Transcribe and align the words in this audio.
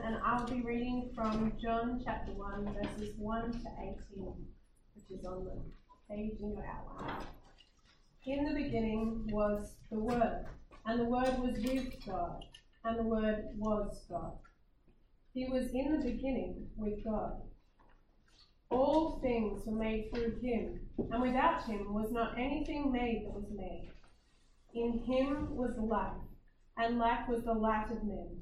and 0.00 0.16
I'll 0.24 0.46
be 0.46 0.62
reading 0.62 1.10
from 1.14 1.52
John 1.62 2.00
chapter 2.02 2.32
1, 2.32 2.74
verses 2.74 3.14
1 3.18 3.52
to 3.52 3.58
18, 3.58 4.46
which 4.94 5.18
is 5.18 5.26
on 5.26 5.44
the 5.44 5.60
page 6.08 6.32
in 6.40 6.52
your 6.52 6.64
outline. 6.64 7.26
In 8.24 8.44
the 8.44 8.54
beginning 8.54 9.28
was 9.30 9.74
the 9.90 9.98
Word, 9.98 10.46
and 10.86 10.98
the 10.98 11.04
Word 11.04 11.38
was 11.40 11.58
with 11.62 11.92
God, 12.06 12.44
and 12.84 12.98
the 12.98 13.02
Word 13.02 13.44
was 13.56 14.00
God. 14.08 14.38
He 15.34 15.48
was 15.50 15.68
in 15.74 15.92
the 15.92 16.10
beginning 16.10 16.68
with 16.76 17.04
God. 17.04 17.42
All 18.70 19.18
things 19.20 19.66
were 19.66 19.76
made 19.76 20.10
through 20.10 20.40
him, 20.40 20.80
and 21.10 21.20
without 21.20 21.64
him 21.64 21.92
was 21.92 22.10
not 22.10 22.38
anything 22.38 22.90
made 22.90 23.24
that 23.26 23.34
was 23.34 23.50
made. 23.54 23.90
In 24.74 25.00
him 25.00 25.54
was 25.54 25.76
life, 25.76 26.16
and 26.78 26.98
life 26.98 27.28
was 27.28 27.44
the 27.44 27.52
light 27.52 27.90
of 27.90 28.02
men. 28.04 28.41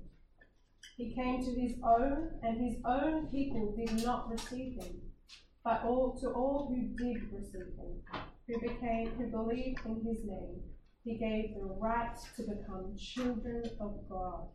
He 0.97 1.13
came 1.15 1.43
to 1.43 1.59
his 1.59 1.73
own, 1.83 2.39
and 2.43 2.61
his 2.61 2.77
own 2.85 3.27
people 3.27 3.73
did 3.75 4.03
not 4.03 4.29
receive 4.29 4.81
him. 4.81 5.01
But 5.63 5.83
all 5.83 6.19
to 6.19 6.29
all 6.31 6.67
who 6.67 6.81
did 6.95 7.31
receive 7.31 7.77
him, 7.77 8.01
who 8.47 8.59
became 8.59 9.11
who 9.11 9.27
believed 9.27 9.85
in 9.85 10.03
his 10.03 10.25
name, 10.25 10.61
he 11.03 11.17
gave 11.17 11.55
the 11.55 11.65
right 11.79 12.15
to 12.35 12.43
become 12.43 12.95
children 12.97 13.63
of 13.79 14.07
God, 14.09 14.47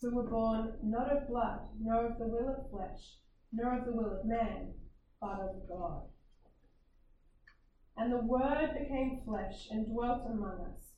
who 0.00 0.14
were 0.14 0.28
born 0.28 0.74
not 0.82 1.10
of 1.10 1.28
blood, 1.28 1.60
nor 1.80 2.06
of 2.06 2.18
the 2.18 2.26
will 2.26 2.48
of 2.48 2.70
flesh, 2.70 3.16
nor 3.52 3.78
of 3.78 3.84
the 3.84 3.92
will 3.92 4.18
of 4.18 4.26
man, 4.26 4.74
but 5.20 5.40
of 5.40 5.68
God. 5.68 6.02
And 7.96 8.12
the 8.12 8.18
Word 8.18 8.76
became 8.78 9.22
flesh 9.24 9.68
and 9.70 9.86
dwelt 9.86 10.26
among 10.26 10.60
us, 10.60 10.92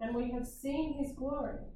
and 0.00 0.14
we 0.14 0.30
have 0.32 0.46
seen 0.46 0.96
his 0.98 1.12
glory 1.12 1.75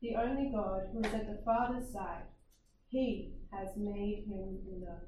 the 0.00 0.16
only 0.16 0.50
God 0.50 0.88
who 0.92 1.00
is 1.00 1.12
at 1.12 1.26
the 1.26 1.42
Father's 1.44 1.92
side. 1.92 2.22
He 2.88 3.32
has 3.52 3.68
made 3.76 4.24
him 4.26 4.58
known. 4.80 5.00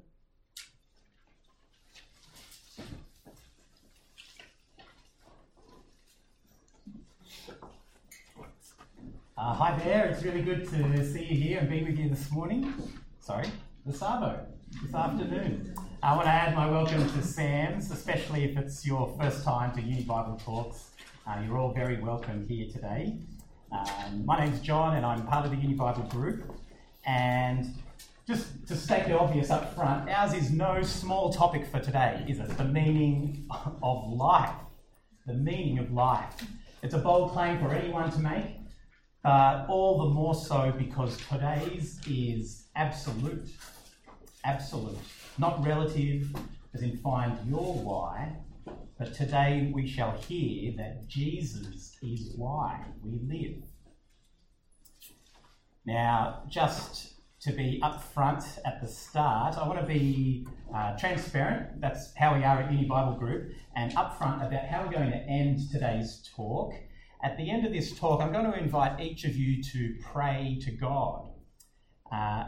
Uh, 9.35 9.53
hi 9.53 9.77
there, 9.83 10.05
it's 10.05 10.23
really 10.23 10.41
good 10.41 10.69
to 10.69 11.11
see 11.11 11.25
you 11.25 11.41
here 11.41 11.59
and 11.59 11.69
be 11.69 11.83
with 11.83 11.97
you 11.97 12.07
this 12.07 12.31
morning. 12.31 12.71
Sorry, 13.19 13.47
this 13.85 13.99
Savo, 13.99 14.45
this 14.83 14.93
afternoon. 14.93 15.73
I 16.03 16.15
want 16.15 16.27
to 16.27 16.31
add 16.31 16.55
my 16.55 16.69
welcome 16.69 17.09
to 17.09 17.23
Sam's, 17.23 17.89
especially 17.91 18.43
if 18.43 18.57
it's 18.57 18.85
your 18.85 19.13
first 19.19 19.43
time 19.43 19.75
to 19.75 19.81
Uni 19.81 20.03
Bible 20.03 20.39
Talks. 20.45 20.91
Uh, 21.25 21.41
you're 21.45 21.57
all 21.57 21.73
very 21.73 21.99
welcome 21.99 22.45
here 22.47 22.67
today. 22.71 23.17
Um, 23.73 24.23
my 24.25 24.45
name's 24.45 24.59
John, 24.59 24.95
and 24.97 25.05
I'm 25.05 25.25
part 25.25 25.45
of 25.45 25.51
the 25.51 25.57
Uni 25.57 25.73
Bible 25.73 26.03
group. 26.03 26.43
And 27.05 27.73
just 28.27 28.67
to 28.67 28.75
state 28.75 29.07
the 29.07 29.17
obvious 29.17 29.49
up 29.49 29.73
front, 29.73 30.09
ours 30.09 30.33
is 30.33 30.51
no 30.51 30.83
small 30.83 31.33
topic 31.33 31.65
for 31.65 31.79
today, 31.79 32.23
is 32.27 32.39
it? 32.39 32.55
The 32.55 32.65
meaning 32.65 33.49
of 33.81 34.13
life. 34.13 34.53
The 35.25 35.33
meaning 35.33 35.79
of 35.79 35.91
life. 35.91 36.35
It's 36.83 36.93
a 36.93 36.99
bold 36.99 37.31
claim 37.31 37.57
for 37.59 37.73
anyone 37.73 38.11
to 38.11 38.19
make, 38.19 38.57
but 39.23 39.65
all 39.67 39.97
the 40.03 40.13
more 40.13 40.35
so 40.35 40.71
because 40.77 41.17
today's 41.27 41.99
is 42.07 42.65
absolute. 42.75 43.49
Absolute. 44.43 44.99
Not 45.39 45.65
relative, 45.65 46.35
as 46.75 46.83
in 46.83 46.97
find 46.97 47.35
your 47.49 47.73
why, 47.73 48.33
but 49.03 49.13
today 49.13 49.69
we 49.73 49.85
shall 49.85 50.11
hear 50.11 50.71
that 50.77 51.05
Jesus 51.09 51.97
is 52.01 52.31
why 52.37 52.79
we 53.03 53.19
live. 53.27 53.61
Now, 55.85 56.43
just 56.49 57.15
to 57.41 57.51
be 57.51 57.81
upfront 57.83 58.45
at 58.63 58.79
the 58.79 58.87
start, 58.87 59.57
I 59.57 59.67
want 59.67 59.81
to 59.81 59.85
be 59.85 60.47
uh, 60.73 60.97
transparent. 60.97 61.81
That's 61.81 62.15
how 62.15 62.37
we 62.37 62.45
are 62.45 62.61
at 62.61 62.71
Uni 62.71 62.85
Bible 62.85 63.15
Group, 63.15 63.51
and 63.75 63.91
upfront 63.91 64.47
about 64.47 64.67
how 64.67 64.85
we're 64.85 64.93
going 64.93 65.11
to 65.11 65.17
end 65.17 65.69
today's 65.69 66.25
talk. 66.33 66.73
At 67.25 67.35
the 67.35 67.51
end 67.51 67.65
of 67.65 67.73
this 67.73 67.99
talk, 67.99 68.21
I'm 68.21 68.31
going 68.31 68.49
to 68.49 68.57
invite 68.57 69.01
each 69.01 69.25
of 69.25 69.35
you 69.35 69.61
to 69.63 69.95
pray 70.01 70.59
to 70.61 70.71
God. 70.71 71.27
Uh, 72.09 72.45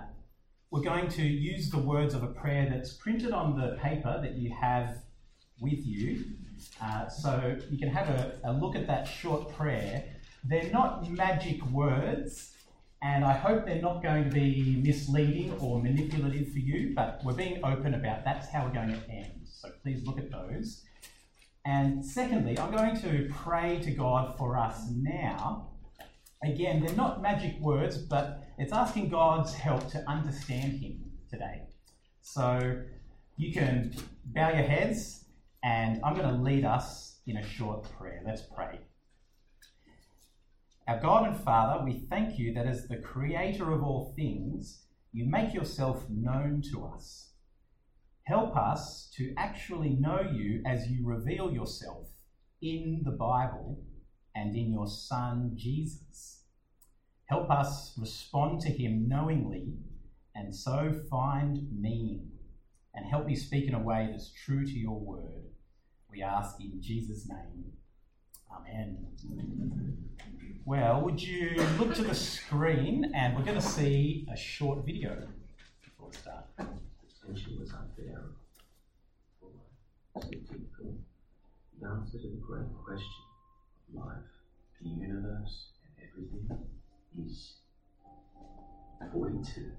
we're 0.71 0.83
going 0.83 1.09
to 1.09 1.21
use 1.21 1.69
the 1.69 1.79
words 1.79 2.13
of 2.13 2.23
a 2.23 2.27
prayer 2.27 2.69
that's 2.69 2.93
printed 2.93 3.33
on 3.33 3.59
the 3.59 3.77
paper 3.81 4.21
that 4.21 4.35
you 4.35 4.55
have 4.57 4.99
with 5.59 5.85
you. 5.85 6.25
Uh, 6.81 7.07
so 7.07 7.57
you 7.69 7.77
can 7.77 7.89
have 7.89 8.09
a, 8.09 8.39
a 8.43 8.53
look 8.53 8.75
at 8.75 8.87
that 8.87 9.05
short 9.05 9.53
prayer. 9.55 10.03
They're 10.43 10.71
not 10.71 11.09
magic 11.09 11.65
words, 11.67 12.53
and 13.01 13.23
I 13.25 13.33
hope 13.33 13.65
they're 13.65 13.81
not 13.81 14.03
going 14.03 14.25
to 14.25 14.29
be 14.29 14.81
misleading 14.83 15.53
or 15.59 15.81
manipulative 15.81 16.51
for 16.51 16.59
you, 16.59 16.93
but 16.95 17.21
we're 17.23 17.33
being 17.33 17.63
open 17.63 17.93
about 17.93 18.23
that's 18.23 18.49
how 18.49 18.65
we're 18.65 18.73
going 18.73 18.89
to 18.89 19.09
end. 19.09 19.41
So 19.45 19.69
please 19.83 20.05
look 20.05 20.17
at 20.17 20.31
those. 20.31 20.83
And 21.65 22.05
secondly, 22.05 22.59
I'm 22.59 22.71
going 22.71 22.95
to 23.01 23.27
pray 23.31 23.79
to 23.81 23.91
God 23.91 24.37
for 24.37 24.57
us 24.57 24.87
now. 24.91 25.69
Again, 26.43 26.83
they're 26.85 26.95
not 26.95 27.23
magic 27.23 27.59
words, 27.59 27.97
but 27.97 28.43
it's 28.59 28.71
asking 28.71 29.09
God's 29.09 29.53
help 29.53 29.89
to 29.91 30.07
understand 30.07 30.79
Him 30.79 31.03
today. 31.29 31.63
So 32.21 32.81
you 33.37 33.51
can 33.51 33.95
bow 34.25 34.49
your 34.49 34.63
heads 34.63 35.24
and 35.65 35.99
I'm 36.03 36.13
going 36.13 36.29
to 36.29 36.41
lead 36.43 36.63
us 36.63 37.17
in 37.25 37.37
a 37.37 37.43
short 37.43 37.89
prayer. 37.97 38.21
Let's 38.23 38.43
pray. 38.43 38.81
Our 40.87 40.99
God 40.99 41.27
and 41.27 41.35
Father, 41.35 41.83
we 41.83 42.05
thank 42.07 42.37
you 42.37 42.53
that 42.53 42.67
as 42.67 42.87
the 42.87 42.97
creator 42.97 43.71
of 43.71 43.81
all 43.81 44.13
things, 44.15 44.83
you 45.11 45.25
make 45.25 45.55
yourself 45.55 46.05
known 46.07 46.61
to 46.71 46.85
us. 46.85 47.31
Help 48.25 48.55
us 48.55 49.09
to 49.15 49.33
actually 49.37 49.89
know 49.89 50.21
you 50.21 50.61
as 50.67 50.87
you 50.87 51.03
reveal 51.03 51.51
yourself 51.51 52.09
in 52.61 53.01
the 53.03 53.11
Bible 53.11 53.83
and 54.35 54.55
in 54.55 54.71
your 54.71 54.87
Son, 54.87 55.53
Jesus. 55.55 56.43
Help 57.25 57.49
us 57.49 57.95
respond 57.97 58.61
to 58.61 58.69
him 58.69 59.07
knowingly 59.07 59.73
and 60.35 60.55
so 60.55 60.93
find 61.09 61.67
meaning. 61.71 62.29
And 62.93 63.07
help 63.07 63.25
me 63.25 63.35
speak 63.35 63.67
in 63.67 63.73
a 63.73 63.81
way 63.81 64.09
that's 64.11 64.31
true 64.31 64.63
to 64.63 64.71
your 64.71 64.99
word. 64.99 65.54
We 66.15 66.23
ask 66.23 66.61
in 66.61 66.81
Jesus' 66.81 67.27
name. 67.27 67.73
Amen. 68.49 69.05
Well, 70.63 71.01
would 71.01 71.21
you 71.21 71.61
look 71.77 71.93
to 71.95 72.03
the 72.03 72.15
screen 72.15 73.11
and 73.13 73.35
we're 73.35 73.43
going 73.43 73.59
to 73.59 73.67
see 73.67 74.25
a 74.31 74.37
short 74.37 74.85
video 74.85 75.27
before 75.83 76.07
we 76.07 76.15
start. 76.15 76.45
And 76.57 76.69
was 77.59 77.73
up. 77.73 77.97
The 77.97 78.13
answer 81.85 82.17
to 82.17 82.29
the 82.29 82.37
great 82.37 82.73
question 82.85 83.23
of 83.89 84.05
life, 84.05 84.23
the 84.81 84.87
universe, 84.87 85.73
and 85.83 86.07
everything 86.09 86.47
is 87.27 87.55
42. 89.11 89.69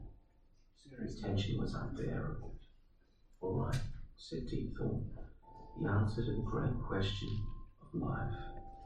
Attention 1.02 1.58
was 1.58 1.74
unbearable. 1.74 2.54
All 3.40 3.54
right, 3.54 3.80
said 4.16 4.46
Deep 4.48 4.76
Thought. 4.76 5.25
The 5.78 5.90
answer 5.90 6.22
to 6.22 6.32
the 6.32 6.40
great 6.40 6.72
question 6.86 7.28
of 7.82 8.00
life, 8.00 8.34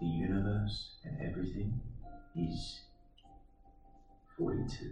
the 0.00 0.06
universe, 0.06 0.88
and 1.04 1.20
everything 1.20 1.72
is 2.34 2.80
42. 4.36 4.90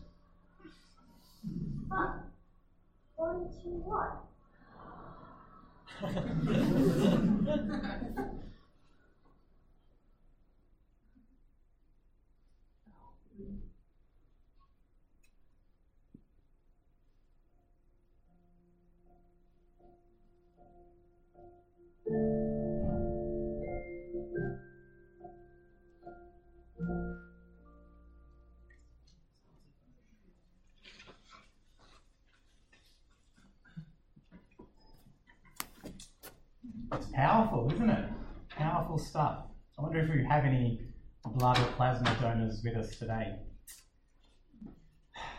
Stuff. 39.01 39.45
I 39.79 39.83
wonder 39.83 40.01
if 40.01 40.11
we 40.11 40.25
have 40.25 40.45
any 40.45 40.81
blood 41.25 41.59
or 41.59 41.65
plasma 41.73 42.17
donors 42.21 42.61
with 42.63 42.77
us 42.77 42.97
today. 42.97 43.35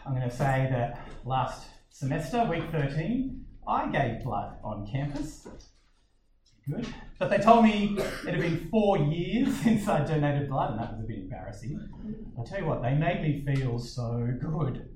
I'm 0.06 0.16
going 0.16 0.28
to 0.28 0.36
say 0.36 0.68
that 0.72 1.08
last 1.26 1.68
semester, 1.90 2.44
week 2.50 2.64
13, 2.72 3.46
I 3.68 3.88
gave 3.90 4.24
blood 4.24 4.58
on 4.64 4.88
campus. 4.92 5.48
Good. 6.68 6.88
But 7.20 7.30
they 7.30 7.38
told 7.38 7.64
me 7.64 7.98
it 7.98 8.34
had 8.34 8.40
been 8.40 8.68
four 8.72 8.98
years 8.98 9.56
since 9.64 9.88
I 9.88 10.04
donated 10.04 10.50
blood, 10.50 10.72
and 10.72 10.80
that 10.80 10.94
was 10.94 11.04
a 11.04 11.08
bit 11.08 11.20
embarrassing. 11.20 11.80
I'll 12.38 12.44
tell 12.44 12.60
you 12.60 12.66
what, 12.66 12.82
they 12.82 12.96
made 12.96 13.22
me 13.22 13.46
feel 13.46 13.78
so 13.78 14.28
good. 14.40 14.90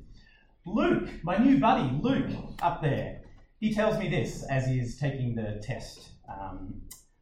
Luke, 0.65 1.07
my 1.23 1.37
new 1.37 1.59
buddy, 1.59 1.89
Luke, 2.01 2.31
up 2.61 2.81
there, 2.81 3.21
he 3.59 3.73
tells 3.73 3.97
me 3.99 4.09
this 4.09 4.43
as 4.49 4.65
he's 4.65 4.99
taking 4.99 5.35
the 5.35 5.61
test. 5.63 6.09
Um, 6.27 6.81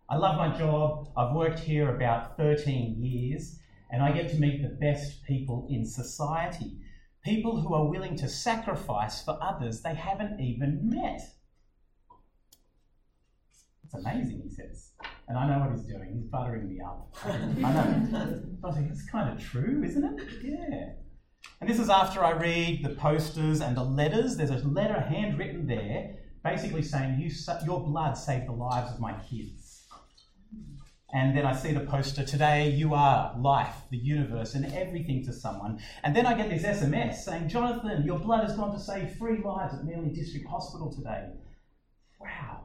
I 0.10 0.18
love 0.18 0.38
my 0.38 0.56
job. 0.58 1.10
I've 1.16 1.34
worked 1.34 1.60
here 1.60 1.96
about 1.96 2.38
13 2.38 3.02
years, 3.02 3.60
and 3.92 4.04
I 4.04 4.12
get 4.12 4.30
to 4.32 4.38
meet 4.38 4.62
the 4.62 4.70
best 4.70 5.24
people 5.26 5.68
in 5.70 5.86
society. 5.86 6.78
People 7.24 7.62
who 7.62 7.74
are 7.74 7.86
willing 7.86 8.16
to 8.18 8.28
sacrifice 8.28 9.24
for 9.24 9.38
others 9.42 9.82
they 9.82 9.96
haven't 9.96 10.40
even 10.42 10.90
met. 10.90 11.22
It's 13.86 13.94
amazing, 13.94 14.42
he 14.44 14.50
says. 14.50 14.92
And 15.28 15.38
I 15.38 15.48
know 15.48 15.60
what 15.60 15.72
he's 15.72 15.86
doing. 15.86 16.14
He's 16.14 16.26
buttering 16.26 16.68
me 16.68 16.82
up. 16.82 17.16
I 17.26 17.38
know. 18.12 18.44
But 18.62 18.74
think 18.74 18.92
it's 18.92 19.06
kind 19.06 19.30
of 19.30 19.44
true, 19.44 19.84
isn't 19.86 20.04
it? 20.04 20.28
Yeah. 20.44 20.90
And 21.62 21.70
this 21.70 21.80
is 21.80 21.90
after 21.90 22.24
I 22.24 22.32
read 22.32 22.84
the 22.84 22.90
posters 22.90 23.62
and 23.62 23.78
the 23.78 23.84
letters. 23.84 24.36
There's 24.36 24.50
a 24.50 24.58
letter 24.68 25.00
handwritten 25.00 25.66
there 25.66 26.16
basically 26.44 26.82
saying, 26.82 27.20
you, 27.20 27.32
Your 27.66 27.80
blood 27.80 28.18
saved 28.18 28.48
the 28.48 28.52
lives 28.52 28.92
of 28.92 29.00
my 29.00 29.14
kids. 29.30 29.63
And 31.14 31.38
then 31.38 31.46
I 31.46 31.56
see 31.56 31.72
the 31.72 31.82
poster, 31.82 32.26
Today 32.26 32.72
you 32.72 32.96
are 32.96 33.36
life, 33.38 33.76
the 33.92 33.98
universe, 33.98 34.56
and 34.56 34.74
everything 34.74 35.24
to 35.26 35.32
someone. 35.32 35.80
And 36.04 36.16
then 36.16 36.26
I 36.26 36.34
get 36.34 36.50
this 36.50 36.64
SMS 36.64 37.18
saying, 37.18 37.50
Jonathan, 37.50 38.04
your 38.04 38.18
blood 38.18 38.44
has 38.48 38.58
gone 38.58 38.74
to 38.74 38.80
save 38.80 39.16
three 39.16 39.38
lives 39.44 39.76
at 39.76 39.86
Manly 39.86 40.10
District 40.10 40.48
Hospital 40.48 40.92
today. 40.92 41.28
Wow. 42.20 42.62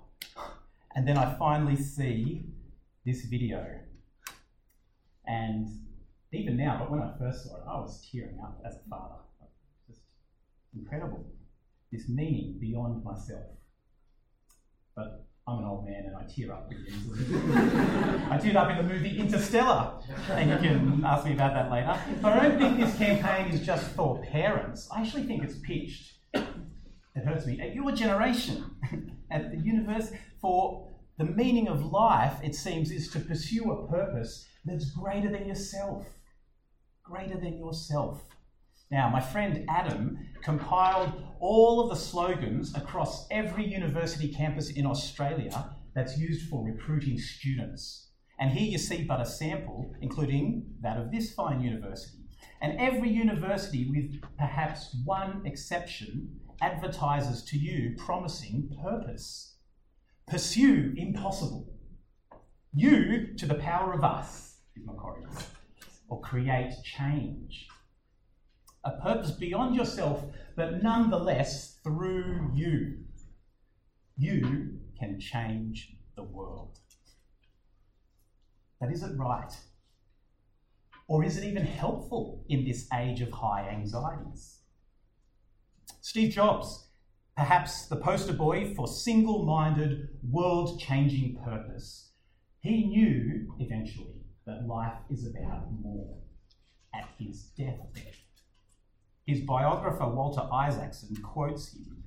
And 0.95 1.06
then 1.06 1.19
I 1.19 1.35
finally 1.39 1.77
see 1.77 2.47
this 3.05 3.27
video. 3.27 3.67
And 5.27 5.69
even 6.33 6.56
now, 6.56 6.79
but 6.79 6.91
when 6.91 7.03
I 7.03 7.12
first 7.19 7.45
saw 7.45 7.56
it, 7.56 7.62
I 7.69 7.79
was 7.79 8.03
tearing 8.11 8.41
up 8.43 8.62
as 8.65 8.77
a 8.77 8.89
father. 8.89 9.17
Just 9.87 10.00
incredible. 10.75 11.23
This 11.93 12.09
meaning 12.09 12.56
beyond 12.59 13.05
myself. 13.05 13.45
But 14.97 15.27
I'm 15.49 15.61
an 15.61 15.65
old 15.65 15.87
man 15.87 16.05
and 16.05 16.15
I 16.15 16.25
tear 16.25 16.53
up. 16.53 16.71
I 18.31 18.37
teared 18.39 18.56
up 18.56 18.71
in 18.71 18.77
the 18.77 18.83
movie 18.83 19.19
Interstellar, 19.19 19.95
and 20.31 20.50
you 20.50 20.56
can 20.59 21.03
ask 21.06 21.25
me 21.25 21.33
about 21.33 21.55
that 21.55 21.71
later. 21.71 21.99
But 22.21 22.35
I 22.35 22.49
don't 22.49 22.59
think 22.59 22.79
this 22.79 22.99
campaign 22.99 23.50
is 23.50 23.65
just 23.65 23.91
for 23.93 24.23
parents. 24.25 24.89
I 24.95 25.00
actually 25.00 25.23
think 25.23 25.43
it's 25.43 25.59
pitched, 25.61 26.12
it 26.35 27.25
hurts 27.25 27.47
me, 27.47 27.59
at 27.62 27.75
your 27.75 27.93
generation, 27.93 28.73
at 29.31 29.50
the 29.50 29.56
universe. 29.56 30.11
For 30.39 30.87
the 31.17 31.25
meaning 31.25 31.67
of 31.69 31.83
life, 31.93 32.35
it 32.45 32.55
seems, 32.55 32.91
is 32.91 33.09
to 33.12 33.21
pursue 33.21 33.73
a 33.73 33.89
purpose 33.89 34.47
that's 34.67 34.91
greater 34.91 35.31
than 35.31 35.49
yourself. 35.49 36.06
Greater 37.03 37.39
than 37.39 37.56
yourself. 37.56 38.23
Now, 38.90 39.11
my 39.11 39.20
friend 39.20 39.67
Adam 39.69 40.19
compiled 40.43 41.23
all 41.40 41.81
of 41.81 41.90
the 41.90 41.96
slogans 41.96 42.75
across 42.75 43.26
every 43.31 43.67
university 43.67 44.29
campus 44.29 44.70
in 44.70 44.87
Australia 44.87 45.76
that's 45.94 46.17
used 46.17 46.49
for 46.49 46.64
recruiting 46.64 47.19
students. 47.19 48.08
And 48.40 48.50
here 48.50 48.70
you 48.70 48.79
see 48.79 49.02
but 49.02 49.20
a 49.20 49.26
sample, 49.26 49.94
including 50.00 50.75
that 50.81 50.96
of 50.96 51.11
this 51.11 51.35
fine 51.35 51.61
university. 51.61 52.25
And 52.62 52.81
every 52.81 53.11
university, 53.11 53.90
with 53.90 54.23
perhaps 54.38 54.96
one 55.05 55.43
exception, 55.44 56.40
advertises 56.62 57.44
to 57.44 57.58
you 57.58 57.94
promising 57.99 58.70
purpose. 58.82 59.56
Pursue 60.26 60.94
impossible. 60.96 61.75
You 62.73 63.35
to 63.37 63.46
the 63.46 63.55
power 63.55 63.93
of 63.93 64.02
us, 64.02 64.56
or 66.08 66.20
create 66.20 66.73
change 66.85 67.69
a 68.88 69.00
purpose 69.02 69.30
beyond 69.33 69.76
yourself, 69.76 70.25
but 70.57 70.83
nonetheless 70.83 71.78
through 71.83 72.50
you. 72.54 73.04
You 74.16 74.80
can 74.99 75.21
change 75.21 75.97
the 76.16 76.23
world. 76.23 76.78
But 78.80 78.92
is 78.92 79.02
it 79.02 79.16
right? 79.16 79.52
Or 81.07 81.25
is 81.25 81.37
it 81.37 81.45
even 81.45 81.64
helpful 81.64 82.45
in 82.49 82.64
this 82.64 82.88
age 82.92 83.21
of 83.21 83.30
high 83.30 83.68
anxieties? 83.68 84.59
Steve 86.00 86.33
Jobs, 86.33 86.88
perhaps 87.37 87.87
the 87.87 87.97
poster 87.97 88.33
boy 88.33 88.75
for 88.75 88.87
single 88.87 89.45
minded, 89.45 90.09
world 90.28 90.80
changing 90.80 91.38
purpose, 91.45 92.11
he 92.61 92.87
knew 92.87 93.54
eventually 93.59 94.25
that 94.47 94.66
life 94.66 94.99
is 95.11 95.26
about 95.26 95.73
more 95.80 96.18
at 96.95 97.09
his 97.18 97.45
deathbed. 97.57 98.14
His 99.28 99.40
biographer, 99.40 100.08
Walter 100.08 100.49
Isaacson, 100.50 101.14
quotes 101.16 101.75
him. 101.75 102.02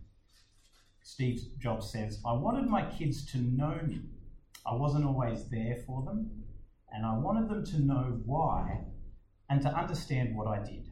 Steve 1.03 1.39
Jobs 1.59 1.91
says, 1.91 2.19
I 2.25 2.33
wanted 2.33 2.65
my 2.65 2.83
kids 2.89 3.31
to 3.31 3.37
know 3.37 3.79
me. 3.85 4.01
I 4.65 4.73
wasn't 4.73 5.05
always 5.05 5.47
there 5.47 5.83
for 5.85 6.03
them, 6.03 6.31
and 6.91 7.05
I 7.05 7.15
wanted 7.15 7.47
them 7.47 7.63
to 7.63 7.79
know 7.79 8.19
why 8.25 8.85
and 9.51 9.61
to 9.61 9.67
understand 9.67 10.35
what 10.35 10.47
I 10.47 10.63
did. 10.63 10.89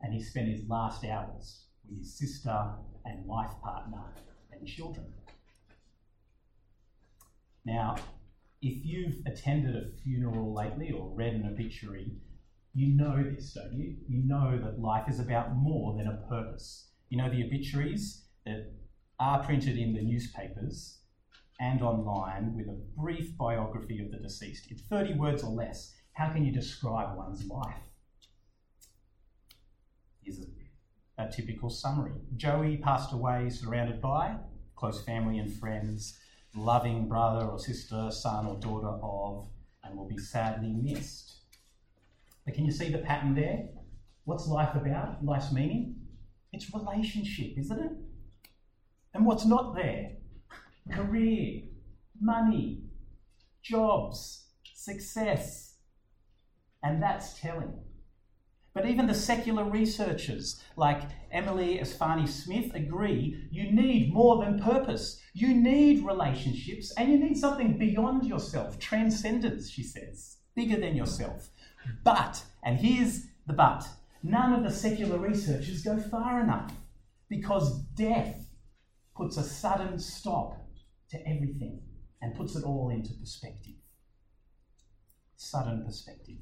And 0.00 0.14
he 0.14 0.22
spent 0.22 0.48
his 0.48 0.66
last 0.66 1.04
hours 1.04 1.66
with 1.86 1.98
his 1.98 2.16
sister 2.18 2.70
and 3.04 3.26
life 3.26 3.52
partner 3.62 4.14
and 4.50 4.66
children. 4.66 5.12
Now, 7.66 7.96
if 8.62 8.86
you've 8.86 9.18
attended 9.26 9.76
a 9.76 9.90
funeral 10.02 10.54
lately 10.54 10.92
or 10.92 11.14
read 11.14 11.34
an 11.34 11.46
obituary, 11.46 12.12
you 12.78 12.96
know 12.96 13.22
this, 13.22 13.54
don't 13.54 13.72
you? 13.72 13.96
You 14.08 14.22
know 14.26 14.58
that 14.62 14.80
life 14.80 15.08
is 15.08 15.18
about 15.18 15.56
more 15.56 15.96
than 15.96 16.06
a 16.06 16.28
purpose. 16.28 16.88
You 17.08 17.18
know 17.18 17.28
the 17.28 17.44
obituaries 17.44 18.22
that 18.46 18.72
are 19.18 19.42
printed 19.42 19.76
in 19.76 19.94
the 19.94 20.02
newspapers 20.02 20.98
and 21.60 21.82
online 21.82 22.54
with 22.54 22.68
a 22.68 22.78
brief 22.96 23.36
biography 23.36 24.00
of 24.00 24.12
the 24.12 24.18
deceased. 24.18 24.70
In 24.70 24.78
30 24.78 25.14
words 25.14 25.42
or 25.42 25.50
less, 25.50 25.94
how 26.12 26.30
can 26.30 26.44
you 26.44 26.52
describe 26.52 27.16
one's 27.16 27.44
life? 27.46 27.82
Here's 30.22 30.38
a, 30.38 31.22
a 31.22 31.28
typical 31.28 31.70
summary 31.70 32.12
Joey 32.36 32.76
passed 32.76 33.12
away 33.12 33.50
surrounded 33.50 34.00
by 34.00 34.36
close 34.76 35.02
family 35.02 35.38
and 35.38 35.52
friends, 35.52 36.16
loving 36.54 37.08
brother 37.08 37.44
or 37.44 37.58
sister, 37.58 38.08
son 38.12 38.46
or 38.46 38.56
daughter 38.60 38.96
of, 39.02 39.48
and 39.82 39.96
will 39.96 40.06
be 40.06 40.18
sadly 40.18 40.72
missed. 40.72 41.37
But 42.48 42.54
can 42.54 42.64
you 42.64 42.72
see 42.72 42.88
the 42.90 42.96
pattern 42.96 43.34
there? 43.34 43.68
What's 44.24 44.48
life 44.48 44.74
about? 44.74 45.22
Life's 45.22 45.52
meaning? 45.52 45.96
It's 46.50 46.72
relationship, 46.72 47.58
isn't 47.58 47.78
it? 47.78 47.92
And 49.12 49.26
what's 49.26 49.44
not 49.44 49.74
there? 49.74 50.12
Career, 50.90 51.64
money, 52.18 52.84
jobs, 53.60 54.46
success. 54.72 55.74
And 56.82 57.02
that's 57.02 57.38
telling. 57.38 57.74
But 58.72 58.86
even 58.86 59.06
the 59.06 59.12
secular 59.12 59.64
researchers 59.64 60.58
like 60.74 61.02
Emily 61.30 61.78
Esfahani 61.78 62.26
Smith 62.26 62.74
agree 62.74 63.46
you 63.50 63.70
need 63.70 64.14
more 64.14 64.42
than 64.42 64.58
purpose. 64.58 65.20
You 65.34 65.52
need 65.52 66.06
relationships 66.06 66.94
and 66.96 67.12
you 67.12 67.18
need 67.18 67.36
something 67.36 67.76
beyond 67.76 68.24
yourself, 68.24 68.78
transcendence, 68.78 69.68
she 69.68 69.82
says, 69.82 70.38
bigger 70.54 70.80
than 70.80 70.96
yourself 70.96 71.50
But, 72.04 72.42
and 72.62 72.78
here's 72.78 73.26
the 73.46 73.52
but, 73.52 73.86
none 74.22 74.52
of 74.52 74.62
the 74.62 74.70
secular 74.70 75.18
researchers 75.18 75.82
go 75.82 75.98
far 75.98 76.40
enough 76.40 76.72
because 77.28 77.80
death 77.94 78.48
puts 79.16 79.36
a 79.36 79.42
sudden 79.42 79.98
stop 79.98 80.56
to 81.10 81.18
everything 81.26 81.80
and 82.22 82.34
puts 82.34 82.56
it 82.56 82.64
all 82.64 82.90
into 82.90 83.14
perspective. 83.14 83.74
Sudden 85.36 85.84
perspective. 85.84 86.38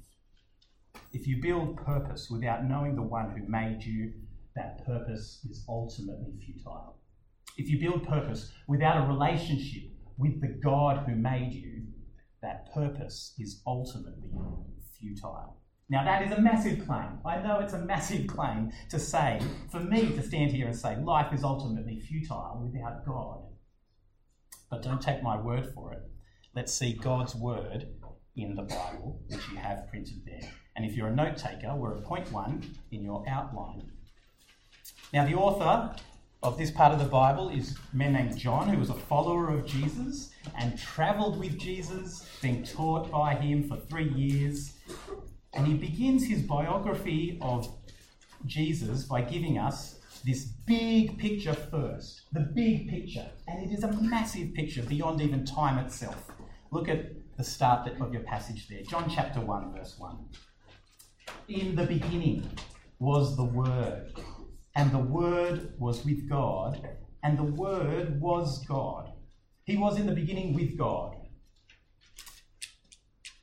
If 1.13 1.27
you 1.27 1.41
build 1.41 1.77
purpose 1.77 2.29
without 2.31 2.65
knowing 2.65 2.95
the 2.95 3.03
one 3.03 3.31
who 3.31 3.51
made 3.51 3.83
you, 3.83 4.13
that 4.55 4.85
purpose 4.87 5.45
is 5.49 5.65
ultimately 5.69 6.33
futile. 6.45 6.99
If 7.57 7.69
you 7.71 7.79
build 7.79 8.07
purpose 8.07 8.53
without 8.69 9.05
a 9.05 9.09
relationship 9.09 9.85
with 10.19 10.41
the 10.41 10.59
God 10.63 11.07
who 11.07 11.15
made 11.15 11.53
you, 11.53 11.83
that 12.43 12.73
purpose 12.73 13.35
is 13.39 13.63
ultimately 13.67 14.31
futile. 15.01 15.57
Now, 15.89 16.05
that 16.05 16.23
is 16.23 16.33
a 16.33 16.41
massive 16.41 16.85
claim. 16.85 17.21
I 17.25 17.41
know 17.41 17.61
it's 17.61 17.73
a 17.73 17.79
massive 17.79 18.27
claim 18.27 18.73
to 18.91 18.99
say, 18.99 19.41
for 19.71 19.79
me 19.79 20.09
to 20.17 20.23
stand 20.23 20.51
here 20.51 20.67
and 20.67 20.77
say 20.77 20.97
life 20.97 21.33
is 21.33 21.45
ultimately 21.45 22.01
futile 22.01 22.61
without 22.65 23.07
God. 23.07 23.43
But 24.69 24.83
don't 24.83 25.01
take 25.01 25.23
my 25.23 25.41
word 25.41 25.73
for 25.75 25.93
it. 25.93 26.03
Let's 26.57 26.75
see 26.75 26.93
God's 26.93 27.37
word 27.37 27.87
in 28.35 28.57
the 28.57 28.63
Bible, 28.63 29.23
which 29.29 29.49
you 29.51 29.59
have 29.59 29.89
printed 29.89 30.23
there. 30.27 30.51
And 30.75 30.85
if 30.85 30.97
you're 30.97 31.09
a 31.09 31.15
note 31.15 31.37
taker, 31.37 31.75
we're 31.77 31.97
at 31.97 32.03
point 32.03 32.33
one 32.33 32.63
in 32.91 33.03
your 33.03 33.25
outline. 33.29 33.91
Now, 35.13 35.25
the 35.25 35.35
author 35.35 35.95
of 36.43 36.59
this 36.59 36.71
part 36.71 36.93
of 36.93 36.99
the 36.99 37.05
Bible 37.05 37.49
is 37.49 37.77
a 37.93 37.97
man 37.97 38.13
named 38.13 38.37
John, 38.37 38.69
who 38.69 38.79
was 38.79 38.91
a 38.91 38.95
follower 38.95 39.51
of 39.51 39.67
Jesus 39.67 40.31
and 40.59 40.79
travelled 40.79 41.39
with 41.39 41.59
Jesus, 41.59 42.29
being 42.43 42.63
taught 42.63 43.11
by 43.11 43.35
him 43.35 43.69
for 43.69 43.77
three 43.77 44.09
years. 44.11 44.75
And 45.55 45.67
he 45.67 45.75
begins 45.75 46.27
his 46.27 46.43
biography 46.43 47.39
of 47.41 47.69
Jesus 48.45 49.05
by 49.05 49.23
giving 49.23 49.59
us 49.59 49.99
this 50.25 50.45
big 50.45 51.19
picture 51.19 51.55
first. 51.55 52.23
The 52.33 52.41
big 52.41 52.89
picture. 52.89 53.29
And 53.47 53.65
it 53.65 53.73
is 53.73 53.85
a 53.85 53.93
massive 53.93 54.55
picture 54.55 54.83
beyond 54.83 55.21
even 55.21 55.45
time 55.45 55.79
itself. 55.79 56.31
Look 56.71 56.89
at 56.89 57.13
the 57.37 57.45
start 57.45 57.89
of 58.01 58.13
your 58.13 58.23
passage 58.23 58.69
there. 58.69 58.83
John 58.83 59.09
chapter 59.09 59.41
1, 59.41 59.73
verse 59.75 59.97
1. 59.99 60.17
In 61.49 61.77
the 61.77 61.85
beginning 61.85 62.49
was 62.99 63.37
the 63.37 63.45
Word, 63.45 64.13
and 64.75 64.91
the 64.91 64.99
Word 64.99 65.75
was 65.79 66.05
with 66.05 66.29
God, 66.29 66.89
and 67.23 67.39
the 67.39 67.45
Word 67.45 68.21
was 68.21 68.65
God. 68.67 69.13
He 69.67 69.77
was 69.77 69.99
in 69.99 70.07
the 70.07 70.13
beginning 70.13 70.55
with 70.55 70.79
God. 70.79 71.17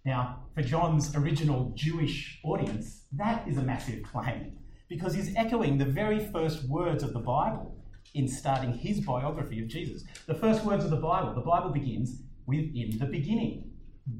Now, 0.06 0.46
for 0.56 0.62
John's 0.62 1.14
original 1.18 1.74
Jewish 1.76 2.40
audience, 2.46 3.04
that 3.12 3.46
is 3.46 3.58
a 3.58 3.62
massive 3.62 4.04
claim 4.04 4.58
because 4.88 5.14
he's 5.14 5.36
echoing 5.36 5.78
the 5.78 5.86
very 5.86 6.26
first 6.28 6.64
words 6.70 7.04
of 7.04 7.12
the 7.12 7.20
Bible 7.20 7.78
in 8.14 8.30
starting 8.30 8.72
his 8.72 9.02
biography 9.02 9.62
of 9.62 9.68
Jesus. 9.68 10.06
The 10.26 10.34
first 10.34 10.64
words 10.64 10.86
of 10.86 10.92
the 10.92 10.96
Bible, 10.96 11.36
the 11.36 11.42
Bible 11.42 11.72
begins 11.72 12.22
with 12.46 12.72
in 12.74 12.98
the 13.00 13.06
beginning. 13.06 13.72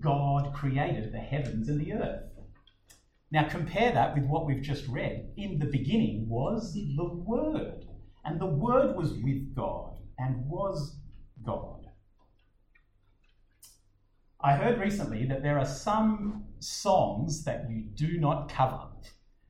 God 0.02 0.54
created 0.54 1.14
the 1.14 1.20
heavens 1.20 1.70
and 1.70 1.80
the 1.80 1.94
earth. 1.94 2.24
Now 3.32 3.48
compare 3.48 3.94
that 3.94 4.14
with 4.14 4.26
what 4.26 4.46
we've 4.46 4.62
just 4.62 4.90
read. 4.90 5.32
In 5.38 5.58
the 5.58 5.68
beginning 5.68 6.28
was 6.28 6.74
the 6.74 7.14
Word, 7.14 7.86
and 8.26 8.42
the 8.42 8.46
Word 8.46 8.98
was 8.98 9.14
with 9.14 9.56
God 9.56 10.00
and 10.20 10.46
was 10.50 10.98
God. 11.46 11.83
I 14.44 14.56
heard 14.56 14.78
recently 14.78 15.26
that 15.28 15.42
there 15.42 15.58
are 15.58 15.66
some 15.66 16.44
songs 16.60 17.46
that 17.46 17.66
you 17.70 17.84
do 17.96 18.20
not 18.20 18.52
cover. 18.52 18.88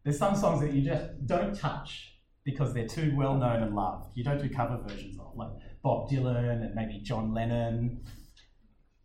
There's 0.04 0.20
some 0.20 0.36
songs 0.36 0.62
that 0.62 0.72
you 0.72 0.84
just 0.84 1.26
don't 1.26 1.58
touch 1.58 2.14
because 2.44 2.76
they're 2.76 2.88
too 2.88 3.14
well 3.16 3.36
known 3.36 3.64
and 3.64 3.74
loved. 3.74 4.12
You 4.16 4.24
don't 4.24 4.40
do 4.40 4.50
cover 4.50 4.80
versions 4.86 5.18
of, 5.20 5.36
like 5.36 5.50
Bob 5.82 6.10
Dylan 6.10 6.64
and 6.64 6.76
maybe 6.76 7.00
John 7.00 7.34
Lennon. 7.34 8.04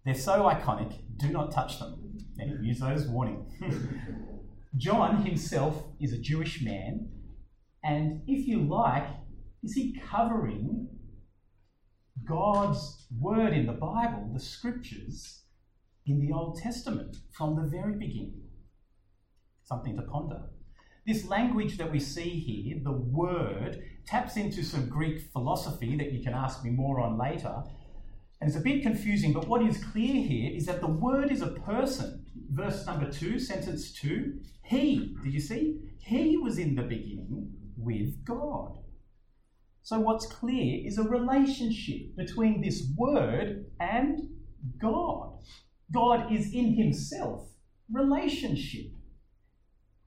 They're 0.04 0.14
so 0.14 0.42
iconic, 0.42 0.98
do 1.16 1.28
not 1.28 1.52
touch 1.52 1.78
them. 1.78 2.18
Use 2.60 2.80
those 2.80 3.06
warning. 3.06 3.46
John 4.76 5.24
himself 5.24 5.84
is 6.00 6.12
a 6.12 6.18
Jewish 6.18 6.62
man, 6.62 7.08
and 7.82 8.22
if 8.26 8.46
you 8.46 8.60
like, 8.62 9.06
is 9.62 9.74
he 9.74 9.98
covering 9.98 10.88
God's 12.28 13.06
word 13.18 13.54
in 13.54 13.66
the 13.66 13.72
Bible, 13.72 14.30
the 14.32 14.40
scriptures, 14.40 15.44
in 16.08 16.20
the 16.20 16.32
Old 16.32 16.58
Testament 16.58 17.16
from 17.32 17.54
the 17.54 17.68
very 17.68 17.94
beginning. 17.94 18.42
Something 19.64 19.96
to 19.96 20.02
ponder. 20.02 20.42
This 21.06 21.26
language 21.26 21.78
that 21.78 21.90
we 21.90 22.00
see 22.00 22.30
here, 22.30 22.78
the 22.82 22.92
word, 22.92 23.82
taps 24.06 24.36
into 24.36 24.62
some 24.62 24.88
Greek 24.88 25.30
philosophy 25.32 25.96
that 25.96 26.12
you 26.12 26.22
can 26.22 26.34
ask 26.34 26.64
me 26.64 26.70
more 26.70 27.00
on 27.00 27.18
later. 27.18 27.62
And 28.40 28.48
it's 28.48 28.58
a 28.58 28.62
bit 28.62 28.82
confusing, 28.82 29.32
but 29.32 29.48
what 29.48 29.62
is 29.62 29.82
clear 29.84 30.22
here 30.22 30.54
is 30.54 30.66
that 30.66 30.80
the 30.80 30.86
word 30.86 31.32
is 31.32 31.42
a 31.42 31.48
person. 31.48 32.24
Verse 32.50 32.86
number 32.86 33.10
two, 33.10 33.38
sentence 33.38 33.92
two, 33.92 34.40
he, 34.62 35.16
did 35.24 35.32
you 35.32 35.40
see? 35.40 35.78
He 35.98 36.36
was 36.36 36.58
in 36.58 36.74
the 36.74 36.82
beginning 36.82 37.52
with 37.76 38.24
God. 38.24 38.78
So, 39.82 39.98
what's 39.98 40.26
clear 40.26 40.86
is 40.86 40.98
a 40.98 41.02
relationship 41.02 42.14
between 42.16 42.60
this 42.60 42.86
word 42.96 43.64
and 43.80 44.28
God. 44.78 45.38
God 45.92 46.32
is 46.32 46.52
in 46.52 46.74
himself 46.74 47.48
relationship. 47.90 48.92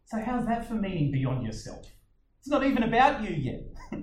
So, 0.06 0.22
how's 0.22 0.46
that 0.46 0.68
for 0.68 0.76
meaning 0.76 1.12
beyond 1.12 1.46
yourself? 1.46 1.86
It's 2.40 2.50
not 2.50 2.66
even 2.66 2.84
about 2.84 3.24
you 3.24 3.30
yet, 3.30 3.64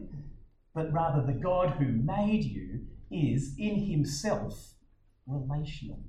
but 0.75 0.93
rather 0.93 1.25
the 1.25 1.39
God 1.39 1.71
who 1.71 1.87
made 1.87 2.45
you 2.45 2.87
is 3.11 3.55
in 3.59 3.85
himself 3.91 4.75
relational. 5.27 6.01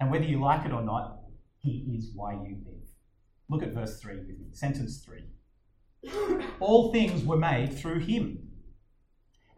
And 0.00 0.10
whether 0.10 0.24
you 0.24 0.40
like 0.40 0.66
it 0.66 0.72
or 0.72 0.82
not, 0.82 1.20
he 1.58 1.94
is 1.96 2.10
why 2.14 2.32
you 2.32 2.58
live. 2.66 2.88
Look 3.48 3.62
at 3.62 3.72
verse 3.74 4.00
3 4.00 4.16
with 4.16 4.38
me, 4.38 4.48
sentence 4.52 5.04
3. 5.04 5.22
All 6.60 6.92
things 6.92 7.24
were 7.24 7.36
made 7.36 7.78
through 7.78 8.00
him, 8.00 8.50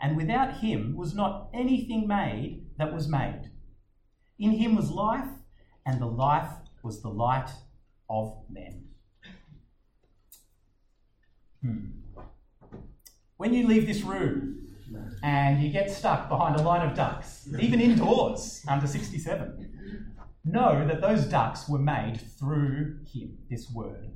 and 0.01 0.17
without 0.17 0.59
him 0.59 0.95
was 0.97 1.15
not 1.15 1.49
anything 1.55 2.07
made 2.07 2.67
that 2.79 2.93
was 2.93 3.09
made. 3.09 3.51
In 4.39 4.53
him 4.53 4.77
was 4.77 4.91
life, 4.91 5.29
and 5.87 6.01
the 6.01 6.07
life 6.07 6.51
was 6.83 7.01
the 7.01 7.09
light 7.09 7.49
of 8.11 8.37
men. 8.51 8.85
Hmm. 11.63 11.87
When 13.39 13.55
you 13.55 13.67
leave 13.67 13.87
this 13.87 14.03
room 14.03 14.69
and 15.23 15.63
you 15.63 15.71
get 15.71 15.91
stuck 15.91 16.29
behind 16.29 16.57
a 16.57 16.63
line 16.63 16.87
of 16.89 16.97
ducks, 16.97 17.49
even 17.59 17.81
indoors 17.81 18.63
under 18.69 18.87
67, 18.87 20.13
know 20.45 20.87
that 20.87 21.01
those 21.01 21.25
ducks 21.25 21.69
were 21.69 21.79
made 21.79 22.21
through 22.39 22.99
him, 23.13 23.39
this 23.51 23.71
word. 23.71 24.11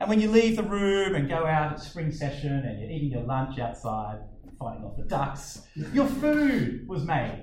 And 0.00 0.08
when 0.08 0.20
you 0.20 0.30
leave 0.30 0.56
the 0.56 0.62
room 0.62 1.14
and 1.14 1.28
go 1.28 1.46
out 1.46 1.72
at 1.72 1.80
spring 1.80 2.12
session 2.12 2.52
and 2.52 2.80
you're 2.80 2.90
eating 2.90 3.10
your 3.10 3.22
lunch 3.22 3.58
outside 3.58 4.18
fighting 4.58 4.84
off 4.84 4.96
the 4.96 5.04
ducks, 5.04 5.62
your 5.92 6.06
food 6.06 6.86
was 6.86 7.02
made 7.02 7.42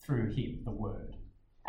through 0.00 0.32
him, 0.32 0.60
the 0.64 0.70
word 0.70 1.09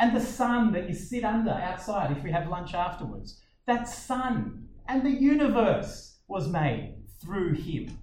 and 0.01 0.15
the 0.15 0.19
sun 0.19 0.73
that 0.73 0.89
you 0.89 0.95
sit 0.95 1.23
under 1.23 1.51
outside 1.51 2.09
if 2.11 2.23
we 2.23 2.31
have 2.31 2.49
lunch 2.49 2.73
afterwards. 2.73 3.39
That 3.67 3.87
sun 3.87 4.67
and 4.87 5.05
the 5.05 5.11
universe 5.11 6.17
was 6.27 6.47
made 6.47 6.95
through 7.21 7.53
him. 7.53 7.99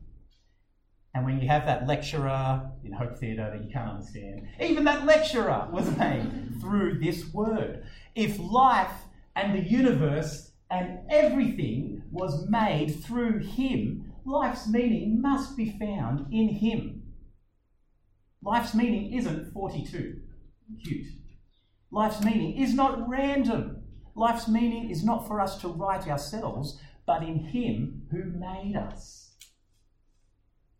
And 1.12 1.26
when 1.26 1.40
you 1.40 1.48
have 1.48 1.66
that 1.66 1.88
lecturer 1.88 2.70
in 2.84 2.92
Hope 2.92 3.18
Theatre 3.18 3.50
that 3.52 3.64
you 3.64 3.72
can't 3.72 3.90
understand, 3.90 4.46
even 4.60 4.84
that 4.84 5.06
lecturer 5.06 5.68
was 5.72 5.90
made 5.98 6.60
through 6.60 7.00
this 7.00 7.34
word. 7.34 7.84
If 8.14 8.38
life 8.38 8.92
and 9.34 9.58
the 9.58 9.68
universe 9.68 10.52
and 10.70 11.00
everything 11.10 12.04
was 12.12 12.48
made 12.48 13.02
through 13.02 13.40
him, 13.40 14.12
life's 14.24 14.68
meaning 14.68 15.20
must 15.20 15.56
be 15.56 15.76
found 15.80 16.32
in 16.32 16.48
him. 16.48 17.02
Life's 18.40 18.72
meaning 18.72 19.14
isn't 19.14 19.52
42. 19.52 20.20
Cute. 20.84 21.06
Life's 21.90 22.22
meaning 22.22 22.56
is 22.56 22.74
not 22.74 23.08
random. 23.08 23.82
Life's 24.14 24.48
meaning 24.48 24.90
is 24.90 25.04
not 25.04 25.26
for 25.26 25.40
us 25.40 25.60
to 25.60 25.68
write 25.68 26.06
ourselves, 26.06 26.78
but 27.06 27.22
in 27.22 27.38
Him 27.38 28.02
who 28.10 28.24
made 28.24 28.76
us. 28.76 29.30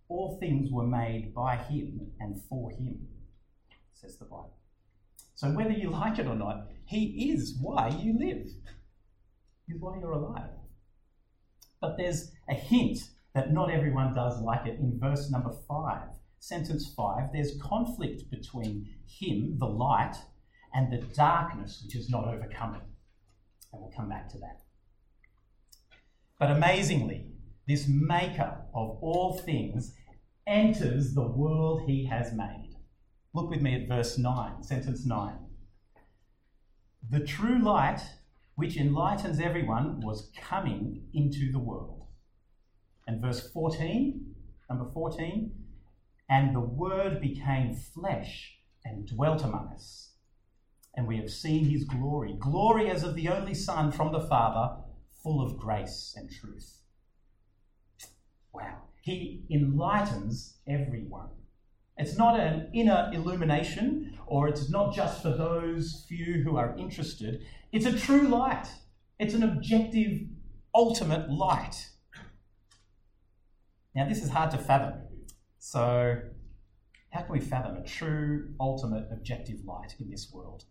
All 0.09 0.39
things 0.39 0.71
were 0.71 0.87
made 0.87 1.35
by 1.35 1.57
Him 1.57 2.13
and 2.21 2.41
for 2.49 2.71
Him, 2.71 3.09
says 3.95 4.17
the 4.17 4.25
Bible. 4.25 4.57
So 5.35 5.49
whether 5.51 5.71
you 5.71 5.91
like 6.03 6.19
it 6.19 6.27
or 6.27 6.35
not, 6.35 6.69
He 6.85 7.31
is 7.33 7.57
why 7.61 7.89
you 7.89 8.19
live. 8.19 8.49
He's 9.67 9.81
why 9.81 9.99
you're 9.99 10.13
alive. 10.13 10.51
But 11.81 11.97
there's 11.97 12.33
a 12.49 12.55
hint 12.55 12.99
that 13.35 13.53
not 13.53 13.71
everyone 13.71 14.15
does 14.15 14.41
like 14.41 14.67
it 14.67 14.81
in 14.81 14.99
verse 14.99 15.31
number 15.31 15.53
five. 15.69 16.09
Sentence 16.41 16.93
five, 16.97 17.31
there's 17.33 17.61
conflict 17.61 18.31
between 18.31 18.89
Him, 19.07 19.59
the 19.59 19.67
light, 19.67 20.17
and 20.75 20.93
the 20.93 21.05
darkness 21.15 21.83
which 21.85 21.97
is 21.97 22.11
not 22.11 22.27
overcome 22.27 22.75
it. 22.75 22.83
And 23.73 23.83
we'll 23.83 23.91
come 23.91 24.09
back 24.09 24.29
to 24.31 24.39
that. 24.39 24.61
But 26.39 26.51
amazingly, 26.51 27.27
this 27.67 27.89
maker 27.89 28.63
of 28.75 28.99
all 29.01 29.39
things 29.39 29.95
enters 30.47 31.15
the 31.15 31.27
world 31.27 31.83
he 31.87 32.07
has 32.07 32.33
made. 32.33 32.77
Look 33.35 33.51
with 33.51 33.61
me 33.61 33.75
at 33.75 33.89
verse 33.89 34.17
9, 34.17 34.63
sentence 34.63 35.05
9. 35.05 35.35
The 37.11 37.21
true 37.21 37.63
light, 37.63 38.01
which 38.55 38.77
enlightens 38.77 39.41
everyone, 39.41 40.01
was 40.01 40.31
coming 40.37 41.09
into 41.13 41.53
the 41.53 41.59
world. 41.59 42.07
And 43.07 43.21
verse 43.21 43.51
14, 43.53 44.35
number 44.69 44.91
14, 44.93 45.53
and 46.29 46.55
the 46.55 46.61
Word 46.61 47.21
became 47.21 47.75
flesh 47.75 48.59
and 48.85 49.07
dwelt 49.07 49.43
among 49.43 49.71
us. 49.75 50.08
And 50.99 51.07
we 51.07 51.19
have 51.19 51.31
seen 51.31 51.67
his 51.67 51.85
glory, 51.85 52.35
glory 52.41 52.91
as 52.91 53.05
of 53.05 53.15
the 53.15 53.29
only 53.29 53.55
Son 53.55 53.93
from 53.93 54.11
the 54.11 54.19
Father, 54.19 54.83
full 55.23 55.41
of 55.41 55.57
grace 55.57 56.13
and 56.17 56.29
truth. 56.29 56.83
Wow. 58.53 58.79
He 59.01 59.45
enlightens 59.49 60.57
everyone. 60.67 61.29
It's 61.99 62.19
not 62.19 62.41
an 62.41 62.73
inner 62.75 63.13
illumination, 63.15 64.19
or 64.27 64.49
it's 64.49 64.71
not 64.71 64.93
just 64.93 65.23
for 65.23 65.31
those 65.31 66.05
few 66.09 66.43
who 66.43 66.57
are 66.57 66.77
interested. 66.77 67.47
It's 67.71 67.87
a 67.87 67.97
true 67.97 68.27
light, 68.27 68.67
it's 69.21 69.35
an 69.35 69.45
objective, 69.45 70.23
ultimate 70.75 71.31
light. 71.31 71.91
Now, 73.95 74.09
this 74.09 74.21
is 74.21 74.31
hard 74.31 74.51
to 74.51 74.59
fathom. 74.59 74.95
So, 75.61 76.23
how 77.11 77.21
can 77.21 77.33
we 77.33 77.39
fathom 77.39 77.77
a 77.77 77.85
true, 77.85 78.49
ultimate, 78.59 79.07
objective 79.13 79.65
light 79.65 79.95
in 80.01 80.11
this 80.11 80.33
world? 80.33 80.65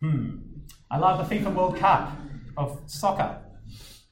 Hmm. 0.00 0.36
I 0.90 0.98
love 0.98 1.28
the 1.28 1.34
FIFA 1.34 1.54
World 1.54 1.76
Cup 1.76 2.16
of 2.56 2.80
soccer, 2.86 3.40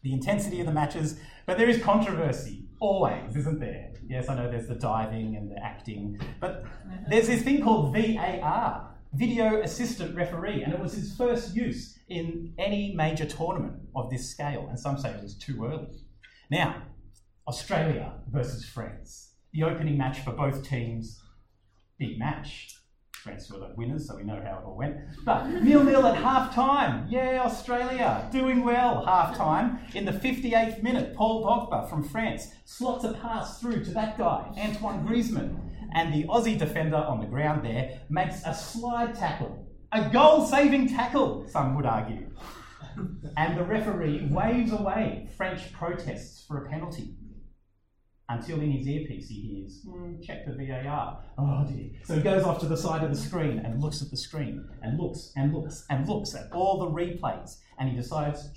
the 0.02 0.12
intensity 0.12 0.60
of 0.60 0.66
the 0.66 0.72
matches, 0.72 1.18
but 1.46 1.58
there 1.58 1.68
is 1.68 1.82
controversy, 1.82 2.64
always, 2.80 3.36
isn't 3.36 3.60
there? 3.60 3.92
Yes, 4.08 4.28
I 4.28 4.34
know 4.34 4.50
there's 4.50 4.66
the 4.66 4.74
diving 4.74 5.36
and 5.36 5.50
the 5.50 5.62
acting, 5.64 6.20
but 6.40 6.64
there's 7.08 7.28
this 7.28 7.42
thing 7.42 7.62
called 7.62 7.94
VAR, 7.94 8.94
Video 9.14 9.62
Assistant 9.62 10.14
Referee, 10.14 10.62
and 10.62 10.72
it 10.72 10.80
was 10.80 10.92
his 10.92 11.16
first 11.16 11.54
use 11.54 11.98
in 12.08 12.52
any 12.58 12.92
major 12.94 13.24
tournament 13.24 13.80
of 13.94 14.10
this 14.10 14.28
scale, 14.28 14.66
and 14.68 14.78
some 14.78 14.98
say 14.98 15.10
it 15.10 15.22
was 15.22 15.34
too 15.34 15.64
early. 15.64 16.02
Now, 16.50 16.82
Australia 17.48 18.12
versus 18.30 18.64
France, 18.64 19.34
the 19.52 19.62
opening 19.62 19.96
match 19.96 20.20
for 20.20 20.32
both 20.32 20.68
teams, 20.68 21.20
big 21.98 22.18
match. 22.18 22.76
France 23.26 23.50
were 23.50 23.58
the 23.58 23.74
winners, 23.76 24.06
so 24.06 24.14
we 24.14 24.22
know 24.22 24.40
how 24.40 24.58
it 24.58 24.64
all 24.64 24.76
went. 24.76 24.98
But 25.24 25.48
nil 25.48 25.82
nil 25.82 26.06
at 26.06 26.16
half 26.16 26.54
time. 26.54 27.08
Yeah, 27.10 27.42
Australia 27.44 28.28
doing 28.30 28.62
well. 28.64 29.04
Half 29.04 29.36
time. 29.36 29.80
In 29.94 30.04
the 30.04 30.12
58th 30.12 30.80
minute, 30.80 31.12
Paul 31.16 31.44
Pogba 31.44 31.90
from 31.90 32.04
France 32.04 32.52
slots 32.64 33.04
a 33.04 33.14
pass 33.14 33.60
through 33.60 33.84
to 33.86 33.90
that 33.94 34.16
guy, 34.16 34.48
Antoine 34.56 35.04
Griezmann. 35.04 35.58
And 35.92 36.14
the 36.14 36.28
Aussie 36.28 36.56
defender 36.56 36.96
on 36.96 37.20
the 37.20 37.26
ground 37.26 37.66
there 37.66 38.00
makes 38.08 38.42
a 38.46 38.54
slide 38.54 39.16
tackle. 39.16 39.66
A 39.90 40.08
goal 40.08 40.46
saving 40.46 40.88
tackle, 40.88 41.48
some 41.48 41.74
would 41.74 41.86
argue. 41.86 42.30
And 43.36 43.58
the 43.58 43.64
referee 43.64 44.28
waves 44.30 44.70
away 44.70 45.28
French 45.36 45.72
protests 45.72 46.44
for 46.46 46.64
a 46.64 46.70
penalty 46.70 47.16
until 48.28 48.60
in 48.60 48.72
his 48.72 48.88
earpiece 48.88 49.28
he 49.28 49.40
hears, 49.40 49.84
mm, 49.86 50.22
check 50.22 50.46
the 50.46 50.52
VAR. 50.52 51.20
Oh 51.38 51.64
dear. 51.68 51.90
So 52.04 52.14
he 52.14 52.22
goes 52.22 52.42
off 52.44 52.58
to 52.60 52.66
the 52.66 52.76
side 52.76 53.04
of 53.04 53.10
the 53.10 53.16
screen 53.16 53.58
and 53.58 53.80
looks 53.80 54.02
at 54.02 54.10
the 54.10 54.16
screen 54.16 54.68
and 54.82 54.98
looks 54.98 55.32
and 55.36 55.54
looks 55.54 55.84
and 55.90 56.08
looks 56.08 56.34
at 56.34 56.50
all 56.52 56.78
the 56.78 56.86
replays 56.86 57.58
and 57.78 57.88
he 57.88 57.96
decides, 57.96 58.48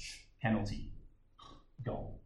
penalty, 0.42 0.92
goal. 1.86 2.20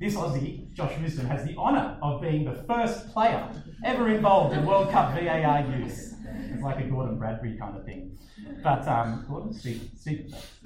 This 0.00 0.14
Aussie, 0.14 0.72
Josh 0.72 0.92
Risdon, 0.92 1.28
has 1.28 1.44
the 1.44 1.54
honour 1.56 1.98
of 2.02 2.22
being 2.22 2.44
the 2.44 2.54
first 2.64 3.12
player 3.12 3.46
ever 3.84 4.08
involved 4.08 4.56
in 4.56 4.64
World 4.64 4.90
Cup 4.90 5.12
VAR 5.12 5.60
use. 5.78 6.14
It's 6.52 6.62
like 6.62 6.82
a 6.82 6.88
Gordon 6.88 7.18
Bradbury 7.18 7.58
kind 7.58 7.76
of 7.76 7.84
thing. 7.84 8.16
But, 8.62 8.88
um, 8.88 9.26
Gordon, 9.28 9.52
speak, 9.52 9.82
speak. 9.98 10.30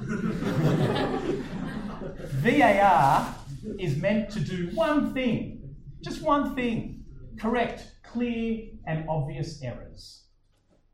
VAR 2.37 3.35
is 3.79 3.97
meant 3.97 4.31
to 4.31 4.41
do 4.41 4.71
one 4.75 5.15
thing, 5.15 5.75
just 6.03 6.23
one 6.23 6.55
thing 6.55 7.05
correct 7.39 7.93
clear 8.05 8.69
and 8.87 9.09
obvious 9.09 9.63
errors. 9.63 10.25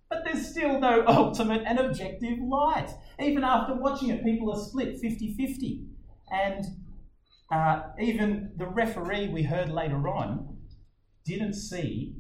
But 0.09 0.25
there's 0.25 0.49
still 0.49 0.81
no 0.81 1.05
ultimate 1.07 1.63
and 1.67 1.79
objective 1.79 2.39
light. 2.41 2.91
Even 3.21 3.45
after 3.45 3.75
watching 3.75 4.11
it, 4.11 4.25
people 4.25 4.53
are 4.53 4.61
split 4.61 4.99
50 4.99 5.35
50. 5.35 5.87
And 6.31 6.65
uh, 7.53 7.83
even 8.01 8.53
the 8.57 8.67
referee 8.67 9.29
we 9.29 9.43
heard 9.43 9.71
later 9.71 10.09
on 10.09 10.57
didn't 11.25 11.55
see 11.55 12.17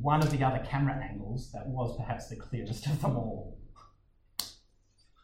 one 0.00 0.22
of 0.22 0.30
the 0.30 0.44
other 0.44 0.64
camera 0.68 1.00
angles 1.02 1.50
that 1.52 1.66
was 1.66 1.96
perhaps 1.96 2.28
the 2.28 2.36
clearest 2.36 2.86
of 2.86 3.00
them 3.00 3.16
all. 3.16 3.58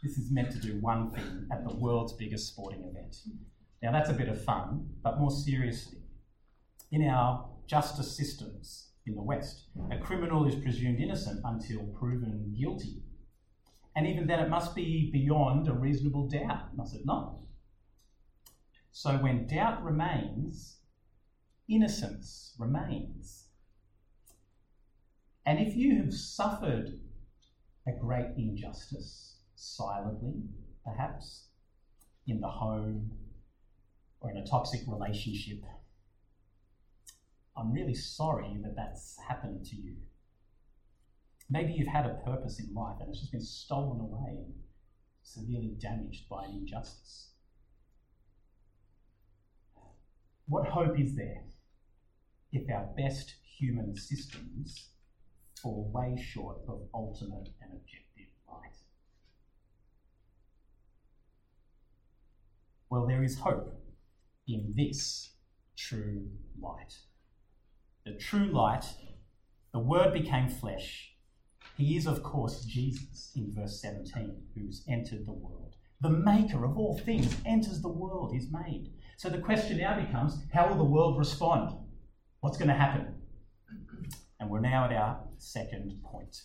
This 0.02 0.16
is 0.16 0.30
meant 0.30 0.50
to 0.52 0.58
do 0.58 0.78
one 0.80 1.10
thing 1.10 1.46
at 1.52 1.64
the 1.68 1.74
world's 1.74 2.14
biggest 2.14 2.48
sporting 2.48 2.84
event. 2.84 3.16
Now, 3.82 3.92
that's 3.92 4.10
a 4.10 4.14
bit 4.14 4.28
of 4.28 4.42
fun, 4.44 4.88
but 5.02 5.18
more 5.18 5.30
seriously, 5.30 6.00
in 6.90 7.06
our 7.06 7.48
justice 7.66 8.14
systems 8.14 8.90
in 9.06 9.14
the 9.14 9.22
West, 9.22 9.68
a 9.90 9.98
criminal 9.98 10.46
is 10.46 10.54
presumed 10.54 11.00
innocent 11.00 11.40
until 11.44 11.84
proven 11.98 12.54
guilty. 12.58 13.02
And 13.96 14.06
even 14.06 14.26
then, 14.26 14.40
it 14.40 14.50
must 14.50 14.74
be 14.74 15.10
beyond 15.10 15.68
a 15.68 15.72
reasonable 15.72 16.28
doubt, 16.28 16.76
must 16.76 16.94
it 16.94 17.06
not? 17.06 17.36
So, 18.92 19.16
when 19.16 19.46
doubt 19.46 19.82
remains, 19.82 20.76
innocence 21.68 22.54
remains. 22.58 23.46
And 25.46 25.58
if 25.58 25.74
you 25.74 25.96
have 25.96 26.12
suffered 26.12 27.00
a 27.86 27.92
great 27.98 28.32
injustice 28.36 29.38
silently, 29.54 30.42
perhaps 30.84 31.46
in 32.26 32.40
the 32.40 32.48
home 32.48 33.10
or 34.20 34.30
in 34.30 34.36
a 34.36 34.46
toxic 34.46 34.80
relationship, 34.86 35.62
I'm 37.56 37.72
really 37.72 37.94
sorry 37.94 38.56
that 38.62 38.76
that's 38.76 39.18
happened 39.28 39.64
to 39.66 39.76
you. 39.76 39.96
Maybe 41.48 41.72
you've 41.72 41.88
had 41.88 42.06
a 42.06 42.20
purpose 42.24 42.60
in 42.60 42.72
life 42.74 42.96
and 43.00 43.08
it's 43.08 43.20
just 43.20 43.32
been 43.32 43.40
stolen 43.40 44.00
away 44.00 44.36
and 44.44 44.54
severely 45.22 45.74
damaged 45.80 46.28
by 46.28 46.44
an 46.44 46.52
injustice. 46.52 47.30
What 50.46 50.68
hope 50.68 50.98
is 50.98 51.14
there 51.16 51.42
if 52.52 52.68
our 52.70 52.88
best 52.96 53.34
human 53.58 53.96
systems 53.96 54.88
fall 55.60 55.90
way 55.92 56.20
short 56.20 56.58
of 56.68 56.82
ultimate 56.94 57.48
and 57.60 57.72
objective 57.72 58.32
light? 58.48 58.76
Well, 62.88 63.06
there 63.06 63.22
is 63.22 63.38
hope 63.38 63.80
in 64.54 64.74
this 64.76 65.30
true 65.76 66.28
light. 66.60 66.94
The 68.04 68.12
true 68.14 68.46
light, 68.46 68.84
the 69.72 69.78
Word 69.78 70.12
became 70.12 70.48
flesh. 70.48 71.12
He 71.76 71.96
is, 71.96 72.06
of 72.06 72.22
course, 72.22 72.64
Jesus 72.64 73.32
in 73.36 73.52
verse 73.54 73.80
17, 73.80 74.42
who's 74.54 74.84
entered 74.88 75.26
the 75.26 75.32
world. 75.32 75.76
The 76.02 76.10
maker 76.10 76.64
of 76.64 76.76
all 76.76 76.98
things 76.98 77.36
enters 77.46 77.80
the 77.82 77.88
world, 77.88 78.34
is 78.34 78.48
made. 78.50 78.92
So 79.16 79.28
the 79.28 79.38
question 79.38 79.78
now 79.78 80.00
becomes 80.00 80.38
how 80.52 80.68
will 80.68 80.78
the 80.78 80.84
world 80.84 81.18
respond? 81.18 81.76
What's 82.40 82.56
going 82.56 82.68
to 82.68 82.74
happen? 82.74 83.14
And 84.40 84.48
we're 84.48 84.60
now 84.60 84.86
at 84.86 84.92
our 84.92 85.20
second 85.36 86.00
point. 86.02 86.42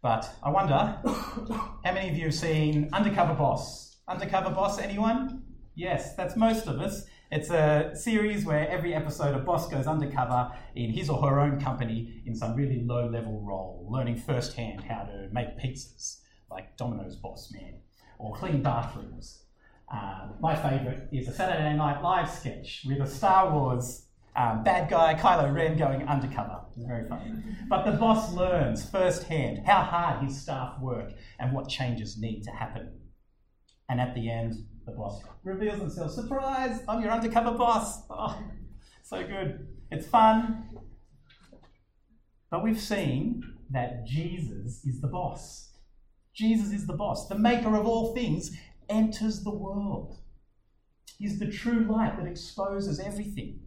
But 0.00 0.32
I 0.44 0.50
wonder, 0.50 0.74
how 1.04 1.92
many 1.92 2.08
of 2.08 2.16
you 2.16 2.26
have 2.26 2.34
seen 2.34 2.88
Undercover 2.92 3.34
Boss? 3.34 3.96
Undercover 4.06 4.50
Boss, 4.50 4.78
anyone? 4.78 5.42
Yes, 5.78 6.16
that's 6.16 6.34
most 6.34 6.66
of 6.66 6.80
us. 6.80 7.04
It's 7.30 7.50
a 7.50 7.92
series 7.94 8.44
where 8.44 8.68
every 8.68 8.94
episode 8.94 9.36
a 9.36 9.38
boss 9.38 9.68
goes 9.68 9.86
undercover 9.86 10.50
in 10.74 10.90
his 10.90 11.08
or 11.08 11.22
her 11.22 11.38
own 11.38 11.60
company 11.60 12.20
in 12.26 12.34
some 12.34 12.56
really 12.56 12.82
low 12.84 13.08
level 13.08 13.40
role, 13.40 13.86
learning 13.88 14.16
firsthand 14.16 14.82
how 14.82 15.04
to 15.04 15.28
make 15.30 15.56
pizzas, 15.56 16.18
like 16.50 16.76
Domino's 16.76 17.14
boss 17.14 17.52
man, 17.52 17.74
or 18.18 18.34
clean 18.34 18.60
bathrooms, 18.60 19.44
uh, 19.88 20.30
my 20.40 20.56
favourite 20.56 21.04
is 21.12 21.28
a 21.28 21.32
Saturday 21.32 21.76
Night 21.76 22.02
Live 22.02 22.28
sketch 22.28 22.84
with 22.84 23.00
a 23.00 23.06
Star 23.06 23.52
Wars 23.52 24.06
um, 24.34 24.64
bad 24.64 24.90
guy, 24.90 25.14
Kylo 25.14 25.54
Ren, 25.54 25.78
going 25.78 26.02
undercover. 26.08 26.60
It's 26.76 26.86
very 26.86 27.08
funny. 27.08 27.34
But 27.68 27.84
the 27.84 27.92
boss 27.92 28.32
learns 28.32 28.84
firsthand 28.84 29.64
how 29.64 29.82
hard 29.82 30.24
his 30.24 30.40
staff 30.40 30.80
work 30.80 31.12
and 31.38 31.52
what 31.52 31.68
changes 31.68 32.18
need 32.18 32.42
to 32.42 32.50
happen. 32.50 32.90
And 33.88 34.00
at 34.00 34.16
the 34.16 34.28
end, 34.28 34.54
the 34.88 34.96
boss 34.96 35.22
reveals 35.44 35.80
himself. 35.80 36.10
Surprise! 36.12 36.80
I'm 36.88 37.02
your 37.02 37.12
undercover 37.12 37.52
boss. 37.52 38.02
Oh, 38.10 38.42
so 39.02 39.26
good. 39.26 39.68
It's 39.90 40.06
fun. 40.06 40.64
But 42.50 42.64
we've 42.64 42.80
seen 42.80 43.42
that 43.70 44.06
Jesus 44.06 44.84
is 44.84 45.00
the 45.00 45.08
boss. 45.08 45.72
Jesus 46.34 46.72
is 46.72 46.86
the 46.86 46.94
boss. 46.94 47.28
The 47.28 47.38
maker 47.38 47.76
of 47.76 47.86
all 47.86 48.14
things 48.14 48.56
enters 48.88 49.42
the 49.42 49.54
world. 49.54 50.18
He's 51.18 51.38
the 51.38 51.50
true 51.50 51.80
light 51.80 52.16
that 52.16 52.28
exposes 52.28 53.00
everything. 53.00 53.60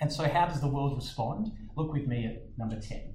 And 0.00 0.12
so, 0.12 0.24
how 0.24 0.46
does 0.46 0.60
the 0.60 0.68
world 0.68 0.96
respond? 0.96 1.52
Look 1.76 1.92
with 1.92 2.06
me 2.06 2.26
at 2.26 2.58
number 2.58 2.80
10. 2.80 3.14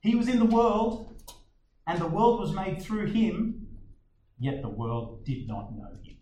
He 0.00 0.14
was 0.14 0.28
in 0.28 0.38
the 0.38 0.44
world, 0.44 1.20
and 1.86 2.00
the 2.00 2.06
world 2.06 2.38
was 2.38 2.52
made 2.52 2.80
through 2.80 3.06
him, 3.06 3.65
yet 4.38 4.62
the 4.62 4.68
world 4.68 5.24
did 5.24 5.46
not 5.46 5.76
know 5.76 5.96
him. 6.02 6.16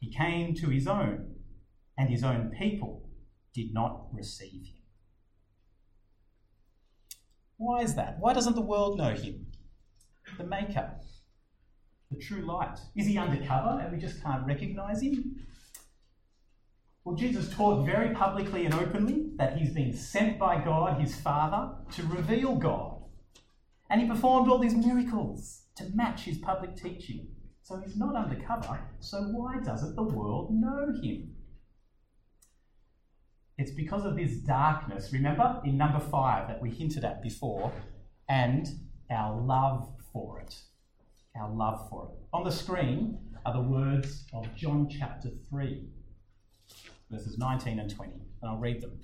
He 0.00 0.10
came 0.10 0.54
to 0.54 0.68
his 0.68 0.86
own, 0.86 1.34
and 1.96 2.08
his 2.08 2.22
own 2.22 2.50
people 2.56 3.08
did 3.52 3.74
not 3.74 4.06
receive 4.12 4.66
him. 4.66 4.82
Why 7.56 7.82
is 7.82 7.96
that? 7.96 8.18
Why 8.20 8.32
doesn't 8.32 8.54
the 8.54 8.60
world 8.60 8.98
know 8.98 9.14
him? 9.14 9.46
The 10.36 10.44
Maker, 10.44 10.92
the 12.10 12.18
true 12.18 12.42
light. 12.42 12.78
Is 12.94 13.06
he 13.06 13.18
undercover 13.18 13.80
and 13.80 13.92
we 13.92 13.98
just 13.98 14.22
can't 14.22 14.46
recognize 14.46 15.02
him? 15.02 15.44
Well, 17.02 17.16
Jesus 17.16 17.52
taught 17.52 17.84
very 17.86 18.14
publicly 18.14 18.66
and 18.66 18.74
openly 18.74 19.30
that 19.36 19.56
he's 19.56 19.72
been 19.72 19.92
sent 19.94 20.38
by 20.38 20.62
God, 20.62 21.00
his 21.00 21.16
Father, 21.16 21.74
to 21.92 22.02
reveal 22.04 22.54
God. 22.54 23.02
And 23.90 24.00
he 24.00 24.06
performed 24.06 24.48
all 24.48 24.58
these 24.58 24.74
miracles 24.74 25.62
to 25.78 25.84
match 25.94 26.22
his 26.22 26.38
public 26.38 26.76
teaching. 26.76 27.28
So 27.62 27.80
he's 27.84 27.96
not 27.96 28.16
undercover, 28.16 28.78
so 29.00 29.22
why 29.24 29.56
doesn't 29.62 29.94
the 29.94 30.02
world 30.02 30.50
know 30.52 30.92
him? 31.02 31.34
It's 33.58 33.72
because 33.72 34.04
of 34.04 34.16
this 34.16 34.36
darkness, 34.36 35.12
remember, 35.12 35.60
in 35.64 35.76
number 35.76 36.00
five 36.00 36.48
that 36.48 36.62
we 36.62 36.70
hinted 36.70 37.04
at 37.04 37.22
before, 37.22 37.72
and 38.28 38.66
our 39.10 39.40
love 39.40 39.88
for 40.12 40.40
it. 40.40 40.54
Our 41.36 41.50
love 41.52 41.88
for 41.90 42.04
it. 42.04 42.26
On 42.32 42.44
the 42.44 42.52
screen 42.52 43.18
are 43.44 43.52
the 43.52 43.60
words 43.60 44.24
of 44.32 44.54
John 44.54 44.88
chapter 44.88 45.30
3, 45.50 45.88
verses 47.10 47.36
19 47.36 47.80
and 47.80 47.90
20, 47.90 48.12
and 48.12 48.50
I'll 48.50 48.58
read 48.58 48.80
them. 48.80 49.00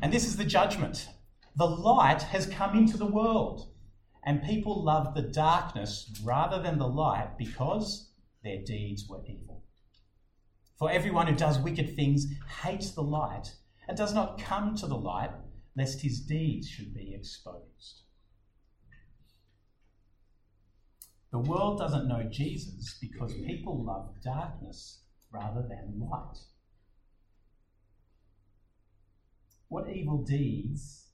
And 0.00 0.12
this 0.12 0.26
is 0.26 0.36
the 0.36 0.44
judgment. 0.44 1.08
The 1.56 1.66
light 1.66 2.22
has 2.22 2.46
come 2.46 2.76
into 2.76 2.96
the 2.96 3.06
world, 3.06 3.73
and 4.24 4.42
people 4.42 4.82
loved 4.82 5.14
the 5.14 5.22
darkness 5.22 6.10
rather 6.24 6.62
than 6.62 6.78
the 6.78 6.88
light 6.88 7.36
because 7.38 8.10
their 8.42 8.62
deeds 8.62 9.06
were 9.08 9.22
evil. 9.26 9.62
For 10.78 10.90
everyone 10.90 11.26
who 11.26 11.36
does 11.36 11.58
wicked 11.58 11.94
things 11.94 12.26
hates 12.62 12.90
the 12.90 13.02
light 13.02 13.54
and 13.86 13.96
does 13.96 14.14
not 14.14 14.38
come 14.38 14.74
to 14.76 14.86
the 14.86 14.96
light, 14.96 15.30
lest 15.76 16.00
his 16.00 16.20
deeds 16.20 16.68
should 16.68 16.94
be 16.94 17.14
exposed. 17.14 18.02
The 21.30 21.38
world 21.38 21.78
doesn't 21.78 22.08
know 22.08 22.22
Jesus 22.30 22.96
because 23.00 23.34
people 23.34 23.84
love 23.84 24.14
darkness 24.22 25.00
rather 25.32 25.62
than 25.62 25.98
light. 25.98 26.38
What 29.68 29.88
evil 29.88 30.18
deeds 30.18 31.08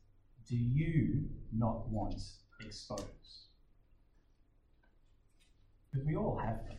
do 0.47 0.57
you 0.57 1.31
not 1.53 1.89
want 1.89 2.21
exposed? 2.67 3.05
Because 5.91 6.07
we 6.07 6.17
all 6.17 6.39
have 6.39 6.65
them. 6.67 6.77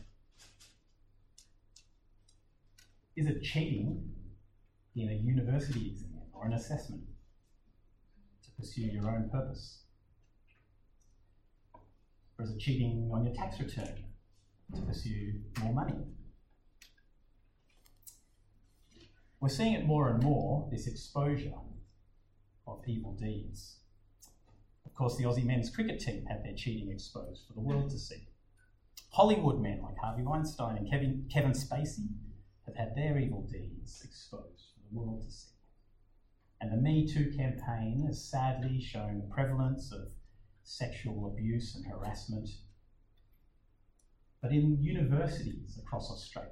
Is 3.16 3.26
it 3.26 3.42
cheating 3.42 4.10
in 4.96 5.10
a 5.10 5.14
university 5.14 5.88
exam 5.88 6.20
or 6.32 6.46
an 6.46 6.54
assessment 6.54 7.02
to 8.44 8.50
pursue 8.52 8.82
your 8.82 9.10
own 9.10 9.28
purpose? 9.30 9.80
Or 12.38 12.44
is 12.44 12.50
it 12.50 12.58
cheating 12.58 13.10
on 13.12 13.24
your 13.24 13.34
tax 13.34 13.60
return 13.60 14.04
to 14.74 14.80
pursue 14.82 15.40
more 15.60 15.74
money? 15.74 15.98
We're 19.40 19.48
seeing 19.48 19.74
it 19.74 19.84
more 19.84 20.08
and 20.08 20.22
more, 20.22 20.68
this 20.70 20.86
exposure 20.86 21.52
of 22.66 22.80
evil 22.86 23.12
deeds. 23.12 23.81
Of 24.92 24.98
course, 24.98 25.16
the 25.16 25.24
Aussie 25.24 25.46
men's 25.46 25.70
cricket 25.70 26.00
team 26.00 26.26
had 26.26 26.44
their 26.44 26.52
cheating 26.52 26.92
exposed 26.92 27.46
for 27.46 27.54
the 27.54 27.60
world 27.60 27.88
to 27.92 27.98
see. 27.98 28.28
Hollywood 29.08 29.58
men 29.58 29.80
like 29.80 29.96
Harvey 29.96 30.22
Weinstein 30.22 30.76
and 30.76 30.90
Kevin, 30.90 31.26
Kevin 31.32 31.52
Spacey 31.52 32.08
have 32.66 32.76
had 32.76 32.94
their 32.94 33.18
evil 33.18 33.40
deeds 33.50 34.02
exposed 34.04 34.66
for 34.74 34.80
the 34.82 35.00
world 35.00 35.22
to 35.22 35.30
see. 35.30 35.54
And 36.60 36.70
the 36.70 36.76
Me 36.76 37.08
Too 37.08 37.32
campaign 37.34 38.04
has 38.06 38.22
sadly 38.22 38.82
shown 38.82 39.18
the 39.18 39.34
prevalence 39.34 39.92
of 39.92 40.08
sexual 40.62 41.26
abuse 41.26 41.74
and 41.74 41.86
harassment. 41.86 42.50
But 44.42 44.52
in 44.52 44.82
universities 44.82 45.78
across 45.78 46.10
Australia, 46.10 46.50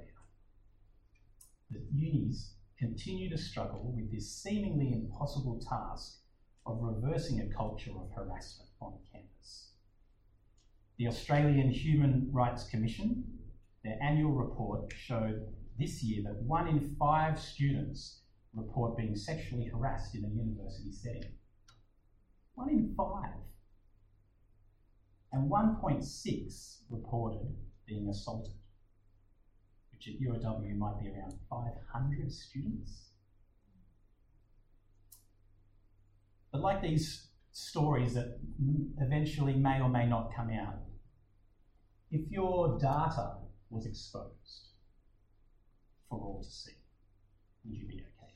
the 1.70 1.83
unis 1.92 2.55
continue 2.79 3.29
to 3.29 3.37
struggle 3.37 3.92
with 3.94 4.11
this 4.11 4.35
seemingly 4.35 4.94
impossible 4.94 5.61
task 5.61 6.20
of 6.66 6.79
reversing 6.81 7.40
a 7.40 7.55
culture 7.55 7.90
of 7.90 8.11
harassment 8.14 8.70
on 8.81 8.99
campus. 9.12 9.70
The 10.99 11.09
Australian 11.09 11.70
Human 11.70 12.29
Rights 12.33 12.68
Commission, 12.68 13.25
their 13.83 13.99
annual 14.03 14.33
report 14.33 14.92
showed 14.94 15.46
this 15.79 16.03
year 16.03 16.23
that 16.25 16.42
one 16.42 16.68
in 16.68 16.96
five 16.99 17.40
students 17.40 18.20
report 18.55 18.96
being 18.96 19.16
sexually 19.16 19.66
harassed 19.66 20.14
in 20.14 20.25
a 20.25 20.29
university 20.29 20.92
setting. 20.92 21.33
One 22.55 22.68
in 22.68 22.94
five. 22.96 23.40
And 25.33 25.51
1.6 25.51 26.77
reported 26.90 27.57
being 27.87 28.09
assaulted, 28.09 28.55
which 29.92 30.09
at 30.09 30.20
UOW 30.20 30.77
might 30.77 31.01
be 31.01 31.09
around 31.09 31.35
500 31.49 32.33
students. 32.33 33.10
But 36.52 36.60
like 36.60 36.82
these 36.82 37.28
stories 37.52 38.14
that 38.14 38.38
eventually 38.98 39.54
may 39.54 39.80
or 39.80 39.88
may 39.88 40.06
not 40.06 40.30
come 40.34 40.50
out, 40.50 40.76
if 42.10 42.28
your 42.30 42.78
data 42.78 43.36
was 43.70 43.86
exposed, 43.86 44.70
for 46.10 46.18
all 46.18 46.42
to 46.42 46.50
see? 46.50 46.72
Would 47.64 47.76
you 47.76 47.86
be 47.86 47.94
okay? 47.94 48.34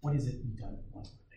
What 0.00 0.14
is 0.14 0.26
it 0.26 0.36
you 0.44 0.56
don't 0.56 0.78
want 0.92 1.06
to 1.06 1.12
be? 1.12 1.36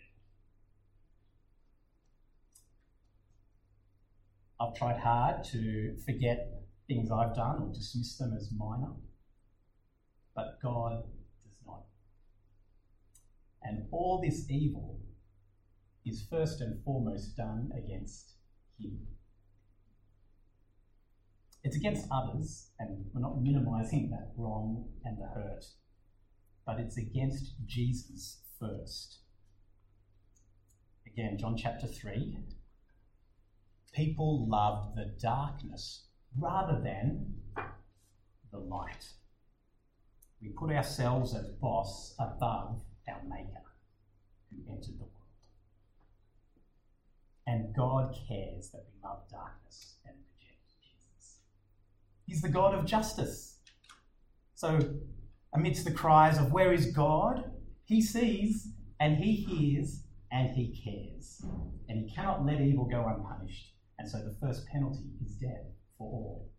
I've 4.60 4.76
tried 4.76 5.00
hard 5.00 5.44
to 5.46 5.98
forget 6.06 6.62
things 6.88 7.10
I've 7.12 7.36
done 7.36 7.64
or 7.64 7.74
dismiss 7.74 8.18
them 8.18 8.34
as 8.38 8.50
minor, 8.56 8.92
but 10.36 10.60
God. 10.62 11.04
And 13.64 13.88
all 13.92 14.22
this 14.22 14.50
evil 14.50 15.00
is 16.06 16.26
first 16.30 16.62
and 16.62 16.84
foremost 16.84 17.38
done 17.38 17.72
against 17.78 18.34
Him. 18.80 19.08
It's 21.64 21.76
against 21.76 22.08
others, 22.12 22.72
and 22.80 23.06
we're 23.14 23.22
not 23.22 23.42
minimizing 23.42 24.10
that 24.10 24.32
wrong 24.36 24.90
and 25.06 25.18
the 25.20 25.28
hurt, 25.28 25.64
but 26.66 26.80
it's 26.80 26.98
against 26.98 27.54
Jesus 27.68 28.42
first. 28.60 29.20
Again, 31.06 31.38
John 31.38 31.56
chapter 31.56 31.86
3. 31.86 32.40
People 33.94 34.48
loved 34.50 34.96
the 34.96 35.14
darkness 35.22 36.08
rather 36.40 36.82
than 36.82 37.36
the 38.52 38.58
light. 38.58 39.06
We 40.42 40.50
put 40.50 40.72
ourselves 40.72 41.36
as 41.36 41.50
boss 41.62 42.16
above 42.18 42.82
our 43.12 43.22
Maker 43.24 43.62
who 44.50 44.72
entered 44.72 44.98
the 44.98 45.04
world. 45.04 45.12
And 47.48 47.76
God 47.76 48.16
cares 48.28 48.70
that 48.70 48.86
we 48.86 49.08
love 49.08 49.24
darkness 49.30 49.96
and 50.06 50.16
reject 50.38 50.62
Jesus. 50.80 51.40
He's 52.26 52.42
the 52.42 52.50
God 52.50 52.74
of 52.74 52.86
justice. 52.86 53.58
So, 54.56 54.80
amidst 55.54 55.86
the 55.86 55.92
cries 55.92 56.38
of, 56.38 56.52
Where 56.52 56.72
is 56.72 56.88
God? 56.88 57.52
He 57.86 58.02
sees 58.02 58.70
and 59.00 59.18
he 59.18 59.34
hears 59.34 60.04
and 60.32 60.52
he 60.52 60.82
cares. 60.84 61.42
And 61.90 62.00
he 62.00 62.16
cannot 62.16 62.46
let 62.46 62.62
evil 62.62 62.86
go 62.86 63.06
unpunished. 63.06 63.74
And 64.00 64.10
so 64.10 64.20
the 64.20 64.36
first 64.40 64.66
penalty 64.68 65.12
is 65.26 65.34
death 65.34 65.66
for 65.98 66.08
all. 66.08 66.50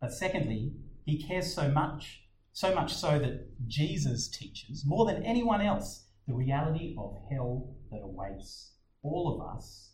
But 0.00 0.12
secondly, 0.12 0.72
he 1.04 1.22
cares 1.22 1.54
so 1.54 1.68
much, 1.68 2.27
so 2.58 2.74
much 2.74 2.92
so 2.92 3.20
that 3.20 3.68
Jesus 3.68 4.26
teaches, 4.26 4.84
more 4.84 5.06
than 5.06 5.22
anyone 5.22 5.60
else, 5.60 6.06
the 6.26 6.34
reality 6.34 6.92
of 6.98 7.16
hell 7.30 7.72
that 7.92 8.00
awaits 8.02 8.72
all 9.00 9.32
of 9.32 9.56
us 9.56 9.90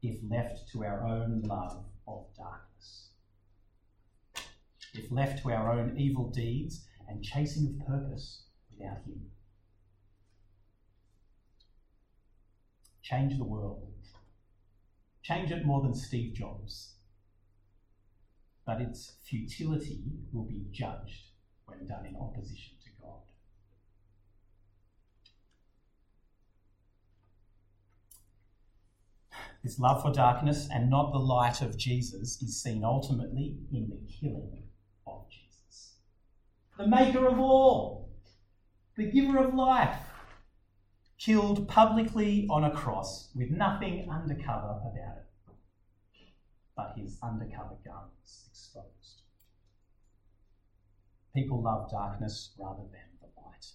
if 0.00 0.20
left 0.30 0.70
to 0.70 0.84
our 0.84 1.04
own 1.04 1.42
love 1.42 1.82
of 2.06 2.24
darkness 2.36 3.08
if 4.94 5.10
left 5.10 5.42
to 5.42 5.50
our 5.50 5.72
own 5.72 5.96
evil 5.98 6.30
deeds 6.30 6.86
and 7.08 7.24
chasing 7.24 7.66
of 7.66 7.84
purpose 7.84 8.44
without 8.70 8.98
Him. 9.04 9.26
change 13.02 13.36
the 13.38 13.44
world. 13.44 13.92
Change 15.22 15.50
it 15.50 15.66
more 15.66 15.82
than 15.82 15.94
Steve 15.94 16.34
Jobs. 16.34 16.94
But 18.64 18.80
its 18.80 19.16
futility 19.24 20.04
will 20.32 20.44
be 20.44 20.64
judged 20.70 21.26
when 21.66 21.86
done 21.86 22.06
in 22.06 22.16
opposition 22.16 22.74
to 22.84 22.90
God. 23.00 23.20
This 29.62 29.78
love 29.78 30.02
for 30.02 30.12
darkness 30.12 30.68
and 30.72 30.88
not 30.88 31.12
the 31.12 31.18
light 31.18 31.60
of 31.60 31.76
Jesus 31.76 32.40
is 32.40 32.62
seen 32.62 32.84
ultimately 32.84 33.56
in 33.72 33.88
the 33.88 33.98
killing 34.12 34.62
of 35.06 35.28
Jesus. 35.28 35.94
The 36.78 36.86
maker 36.86 37.26
of 37.26 37.38
all, 37.40 38.10
the 38.96 39.10
giver 39.10 39.38
of 39.38 39.54
life, 39.54 39.98
killed 41.18 41.66
publicly 41.66 42.46
on 42.48 42.64
a 42.64 42.70
cross 42.70 43.30
with 43.34 43.50
nothing 43.50 44.08
undercover 44.10 44.80
about 44.82 45.16
it, 45.16 45.54
but 46.76 46.94
his 46.96 47.18
undercover 47.22 47.76
garments 47.84 48.44
exposed. 48.48 49.22
People 51.36 51.60
love 51.60 51.90
darkness 51.90 52.54
rather 52.58 52.80
than 52.90 53.08
the 53.20 53.28
light. 53.42 53.66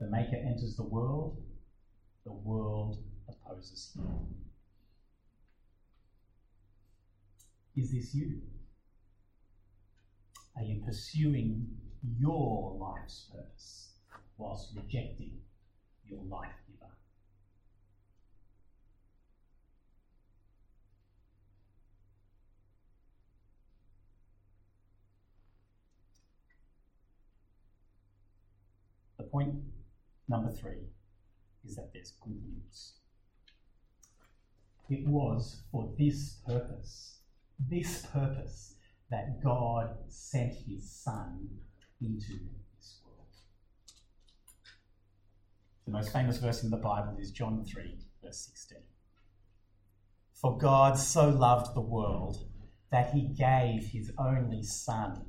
The 0.00 0.08
Maker 0.08 0.34
enters 0.44 0.74
the 0.74 0.82
world, 0.82 1.40
the 2.24 2.32
world 2.32 2.98
opposes 3.28 3.92
him. 3.94 4.26
Is 7.76 7.92
this 7.92 8.12
you? 8.12 8.40
Are 10.56 10.64
you 10.64 10.82
pursuing 10.84 11.64
your 12.18 12.76
life's 12.76 13.28
purpose 13.32 13.90
whilst 14.36 14.74
rejecting 14.74 15.38
your 16.08 16.24
life 16.24 16.50
giver? 16.66 16.90
The 29.16 29.23
point 29.34 29.54
number 30.28 30.52
three 30.52 30.86
is 31.66 31.74
that 31.74 31.90
there's 31.92 32.12
good 32.22 32.40
news. 32.46 32.92
It 34.88 35.08
was 35.08 35.62
for 35.72 35.92
this 35.98 36.36
purpose, 36.46 37.18
this 37.58 38.06
purpose, 38.06 38.76
that 39.10 39.42
God 39.42 39.96
sent 40.08 40.52
his 40.68 40.88
Son 40.88 41.48
into 42.00 42.38
this 42.76 43.00
world. 43.04 43.26
The 45.86 45.92
most 45.92 46.12
famous 46.12 46.38
verse 46.38 46.62
in 46.62 46.70
the 46.70 46.76
Bible 46.76 47.16
is 47.18 47.32
John 47.32 47.64
3, 47.64 47.98
verse 48.22 48.48
16. 48.52 48.78
For 50.40 50.56
God 50.58 50.96
so 50.96 51.28
loved 51.28 51.74
the 51.74 51.80
world 51.80 52.46
that 52.92 53.12
he 53.12 53.22
gave 53.22 53.86
his 53.86 54.12
only 54.16 54.62
Son, 54.62 55.24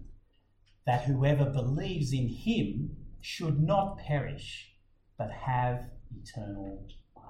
that 0.85 1.05
whoever 1.05 1.45
believes 1.45 2.13
in 2.13 2.27
him 2.27 2.97
should 3.25 3.59
not 3.59 3.97
perish, 3.97 4.71
but 5.17 5.31
have 5.31 5.85
eternal 6.15 6.87
life. 7.15 7.25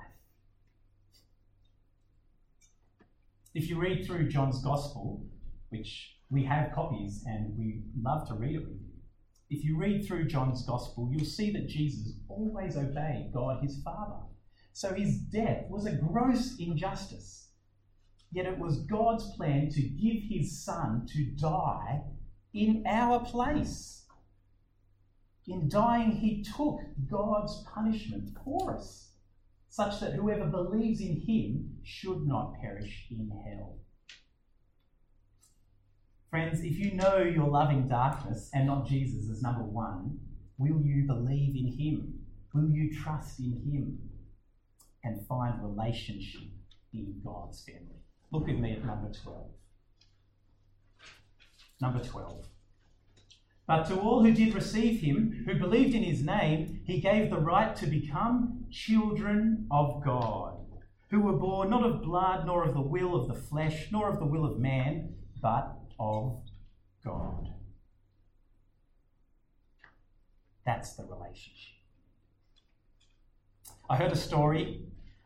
If 3.53 3.69
you 3.69 3.79
read 3.79 4.05
through 4.05 4.27
John's 4.27 4.61
Gospel, 4.61 5.25
which 5.69 6.17
we 6.29 6.43
have 6.43 6.73
copies 6.73 7.23
and 7.25 7.57
we 7.57 7.83
love 8.01 8.27
to 8.27 8.33
read 8.33 8.55
it 8.55 8.67
with 8.67 8.81
you, 8.81 8.91
if 9.49 9.63
you 9.63 9.77
read 9.77 10.05
through 10.05 10.27
John's 10.27 10.63
Gospel, 10.63 11.09
you'll 11.13 11.23
see 11.23 11.51
that 11.51 11.69
Jesus 11.69 12.11
always 12.27 12.75
obeyed 12.75 13.31
God 13.33 13.63
his 13.63 13.81
Father. 13.81 14.19
So 14.73 14.93
his 14.93 15.15
death 15.15 15.63
was 15.69 15.85
a 15.85 15.95
gross 15.95 16.57
injustice. 16.59 17.51
Yet 18.33 18.47
it 18.47 18.59
was 18.59 18.79
God's 18.79 19.33
plan 19.37 19.69
to 19.69 19.81
give 19.81 20.23
his 20.29 20.61
Son 20.61 21.07
to 21.13 21.23
die 21.23 22.01
in 22.53 22.83
our 22.85 23.21
place. 23.21 24.04
In 25.47 25.69
dying, 25.69 26.11
he 26.11 26.43
took 26.43 26.79
God's 27.09 27.63
punishment 27.73 28.35
for 28.43 28.75
us, 28.75 29.11
such 29.69 29.99
that 29.99 30.13
whoever 30.13 30.45
believes 30.45 31.01
in 31.01 31.21
him 31.21 31.77
should 31.83 32.25
not 32.25 32.55
perish 32.59 33.07
in 33.11 33.29
hell. 33.45 33.77
Friends, 36.31 36.61
if 36.61 36.77
you 36.77 36.95
know 36.95 37.19
you're 37.19 37.47
loving 37.47 37.87
darkness 37.87 38.49
and 38.53 38.65
not 38.65 38.87
Jesus 38.87 39.29
as 39.29 39.41
number 39.41 39.63
one, 39.63 40.19
will 40.57 40.81
you 40.81 41.05
believe 41.05 41.55
in 41.55 41.67
him? 41.77 42.19
Will 42.53 42.69
you 42.69 42.93
trust 42.93 43.39
in 43.39 43.51
him 43.51 43.99
and 45.03 45.25
find 45.27 45.61
relationship 45.61 46.49
in 46.93 47.21
God's 47.23 47.63
family? 47.63 48.01
Look 48.31 48.47
with 48.47 48.57
me 48.57 48.73
at 48.73 48.83
number 48.83 49.11
12. 49.11 49.51
Number 51.81 52.03
12. 52.03 52.47
But 53.67 53.87
to 53.87 53.99
all 53.99 54.23
who 54.23 54.31
did 54.31 54.53
receive 54.53 55.01
him, 55.01 55.43
who 55.45 55.57
believed 55.57 55.95
in 55.95 56.03
his 56.03 56.21
name, 56.21 56.81
he 56.85 56.99
gave 56.99 57.29
the 57.29 57.39
right 57.39 57.75
to 57.77 57.87
become 57.87 58.65
children 58.71 59.67
of 59.71 60.03
God, 60.05 60.57
who 61.09 61.21
were 61.21 61.33
born 61.33 61.71
not 61.71 61.83
of 61.83 62.03
blood, 62.03 62.45
nor 62.45 62.63
of 62.63 62.75
the 62.75 62.81
will 62.81 63.15
of 63.15 63.27
the 63.27 63.33
flesh, 63.33 63.87
nor 63.91 64.09
of 64.09 64.19
the 64.19 64.25
will 64.25 64.45
of 64.45 64.59
man, 64.59 65.15
but 65.41 65.77
of 65.99 66.41
God. 67.03 67.49
That's 70.65 70.93
the 70.93 71.05
relationship. 71.05 71.73
I 73.89 73.97
heard 73.97 74.11
a 74.11 74.15
story 74.15 74.81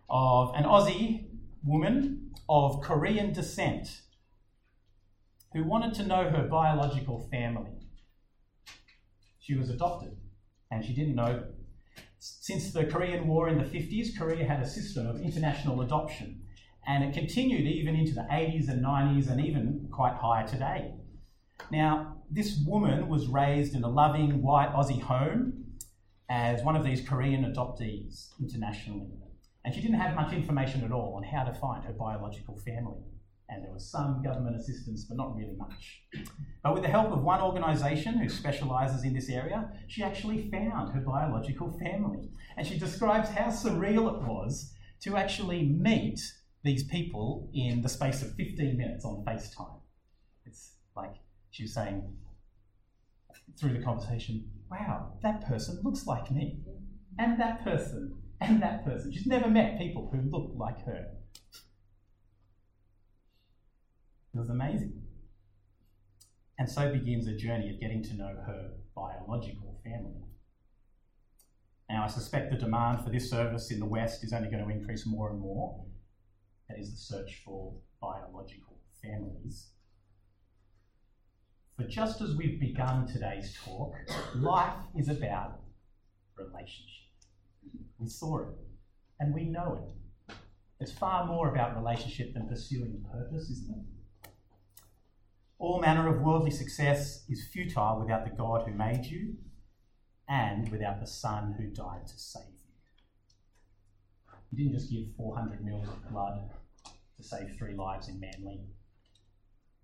of 0.10 0.54
an 0.56 0.64
Aussie 0.64 1.28
woman 1.64 2.32
of 2.48 2.82
Korean 2.82 3.32
descent 3.32 4.02
who 5.54 5.64
wanted 5.64 5.94
to 5.96 6.06
know 6.06 6.30
her 6.30 6.44
biological 6.44 7.28
family. 7.32 7.79
She 9.50 9.56
was 9.56 9.72
adopted 9.72 10.16
and 10.70 10.86
she 10.86 10.94
didn't 10.94 11.16
know 11.16 11.34
them. 11.34 11.54
Since 12.20 12.72
the 12.72 12.86
Korean 12.86 13.28
War 13.28 13.50
in 13.50 13.58
the 13.58 13.64
50s, 13.64 14.16
Korea 14.16 14.46
had 14.46 14.62
a 14.62 14.70
system 14.70 15.08
of 15.08 15.20
international 15.22 15.82
adoption 15.82 16.44
and 16.88 17.04
it 17.04 17.16
continued 17.16 17.66
even 17.66 17.96
into 17.96 18.14
the 18.14 18.28
80s 18.32 18.70
and 18.70 18.86
90s 18.86 19.28
and 19.28 19.44
even 19.44 19.90
quite 19.92 20.14
high 20.14 20.44
today. 20.44 20.94
Now, 21.72 22.18
this 22.30 22.60
woman 22.64 23.08
was 23.08 23.26
raised 23.26 23.74
in 23.74 23.84
a 23.84 23.90
loving 23.90 24.44
white 24.44 24.72
Aussie 24.72 25.02
home 25.02 25.66
as 26.30 26.62
one 26.62 26.76
of 26.76 26.86
these 26.86 27.02
Korean 27.02 27.44
adoptees 27.52 28.28
internationally. 28.40 29.10
And 29.66 29.74
she 29.74 29.82
didn't 29.82 30.00
have 30.00 30.14
much 30.14 30.32
information 30.32 30.84
at 30.84 30.92
all 30.92 31.16
on 31.16 31.24
how 31.24 31.44
to 31.44 31.56
find 31.56 31.84
her 31.86 31.94
biological 31.94 32.56
family. 32.60 33.02
And 33.52 33.64
there 33.64 33.74
was 33.74 33.90
some 33.90 34.22
government 34.24 34.56
assistance, 34.58 35.06
but 35.06 35.18
not 35.18 35.36
really 35.36 35.56
much. 35.58 36.04
But 36.64 36.74
with 36.76 36.84
the 36.84 36.90
help 36.90 37.12
of 37.12 37.24
one 37.24 37.42
organisation 37.42 38.20
who 38.20 38.30
specialises 38.30 39.04
in 39.04 39.14
this 39.14 39.30
area, 39.30 39.72
she 39.88 40.04
actually 40.04 40.52
found 40.52 40.94
her 40.94 41.02
biological 41.02 41.78
family. 41.80 42.30
And 42.58 42.68
she 42.68 42.78
describes 42.78 43.30
how 43.30 43.48
surreal 43.48 44.14
it 44.14 44.22
was 44.28 44.72
to 45.02 45.18
actually 45.18 45.64
meet 45.64 46.20
these 46.64 46.84
people 46.84 47.50
in 47.54 47.82
the 47.82 47.90
space 47.90 48.22
of 48.22 48.36
15 48.36 48.78
minutes 48.78 49.04
on 49.06 49.24
FaceTime. 49.26 49.80
It's 50.46 50.74
like 50.96 51.16
she 51.50 51.64
was 51.64 51.74
saying 51.74 52.04
through 53.60 53.74
the 53.74 53.84
conversation, 53.84 54.48
wow, 54.70 55.14
that 55.24 55.48
person 55.48 55.80
looks 55.84 56.06
like 56.06 56.30
me, 56.32 56.60
and 57.18 57.40
that 57.40 57.64
person, 57.64 58.16
and 58.42 58.62
that 58.62 58.86
person. 58.86 59.12
She's 59.12 59.26
never 59.26 59.50
met 59.50 59.80
people 59.80 60.10
who 60.12 60.30
look 60.30 60.52
like 60.56 60.86
her. 60.86 61.08
It 64.34 64.40
was 64.40 64.50
amazing. 64.50 65.02
And 66.58 66.70
so 66.70 66.92
begins 66.92 67.28
a 67.28 67.36
journey 67.36 67.70
of 67.70 67.80
getting 67.80 68.04
to 68.04 68.14
know 68.16 68.36
her 68.46 68.72
biological 68.96 69.80
family. 69.84 70.26
Now, 71.90 72.04
I 72.04 72.08
suspect 72.08 72.52
the 72.52 72.58
demand 72.58 73.04
for 73.04 73.10
this 73.10 73.30
service 73.30 73.72
in 73.72 73.80
the 73.80 73.86
West 73.86 74.24
is 74.24 74.34
only 74.34 74.50
going 74.50 74.64
to 74.64 74.70
increase 74.70 75.08
more 75.08 75.32
and 75.32 75.40
more. 75.40 75.84
That 76.68 76.78
is 76.78 76.92
the 76.92 76.98
search 76.98 77.42
for 77.44 77.74
biological 78.00 78.78
families. 79.02 79.70
But 81.78 81.90
just 81.90 82.22
as 82.22 82.36
we've 82.36 82.60
begun 82.60 83.08
today's 83.08 83.58
talk, 83.64 83.96
life 84.36 84.76
is 84.96 85.10
about 85.10 85.62
relationship. 86.38 87.08
We 87.98 88.08
saw 88.10 88.40
it 88.40 88.48
and 89.20 89.34
we 89.34 89.46
know 89.46 89.94
it. 90.30 90.36
It's 90.82 90.92
far 90.92 91.26
more 91.26 91.50
about 91.52 91.76
relationship 91.76 92.34
than 92.34 92.48
pursuing 92.48 93.04
purpose, 93.12 93.50
isn't 93.50 93.70
it? 93.70 93.99
All 95.60 95.82
manner 95.82 96.08
of 96.08 96.22
worldly 96.22 96.52
success 96.52 97.26
is 97.28 97.50
futile 97.52 98.00
without 98.00 98.24
the 98.24 98.34
God 98.34 98.66
who 98.66 98.74
made 98.74 99.06
you 99.06 99.36
and 100.30 100.70
without 100.70 101.02
the 101.02 101.06
Son 101.06 101.54
who 101.60 101.68
died 101.68 102.08
to 102.08 102.18
save 102.18 102.44
you. 102.48 104.36
He 104.50 104.56
didn't 104.56 104.80
just 104.80 104.90
give 104.90 105.14
400 105.18 105.64
mils 105.64 105.90
of 105.90 106.10
blood 106.10 106.50
to 107.18 107.24
save 107.24 107.58
three 107.58 107.74
lives 107.74 108.08
in 108.08 108.22
Manly, 108.22 108.62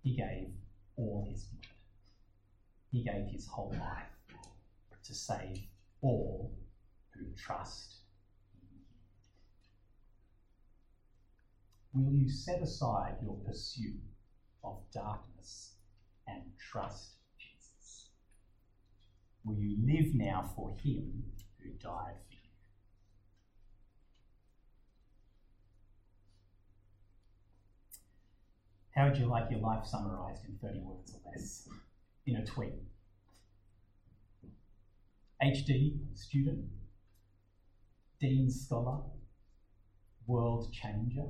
He 0.02 0.16
gave 0.16 0.48
all 0.96 1.28
His 1.30 1.44
blood. 1.44 1.66
He 2.90 3.04
gave 3.04 3.26
His 3.26 3.46
whole 3.46 3.76
life 3.78 4.40
to 5.04 5.14
save 5.14 5.58
all 6.00 6.56
who 7.10 7.26
trust. 7.36 7.96
Will 11.92 12.14
you 12.14 12.30
set 12.30 12.62
aside 12.62 13.16
your 13.22 13.36
pursuit 13.44 14.00
of 14.66 14.78
darkness 14.92 15.74
and 16.26 16.42
trust 16.58 17.12
Jesus? 17.38 18.10
Will 19.44 19.58
you 19.58 19.76
live 19.86 20.14
now 20.14 20.50
for 20.56 20.74
him 20.82 21.22
who 21.62 21.70
died 21.70 22.16
for 22.28 22.34
you? 22.34 22.40
How 28.96 29.08
would 29.08 29.18
you 29.18 29.26
like 29.26 29.50
your 29.50 29.60
life 29.60 29.86
summarized 29.86 30.44
in 30.46 30.58
30 30.60 30.80
words 30.80 31.14
or 31.14 31.30
less? 31.30 31.68
In 32.26 32.36
a 32.36 32.44
tweet? 32.44 32.72
HD 35.42 35.98
student, 36.14 36.64
Dean 38.18 38.50
scholar, 38.50 39.02
world 40.26 40.72
changer. 40.72 41.26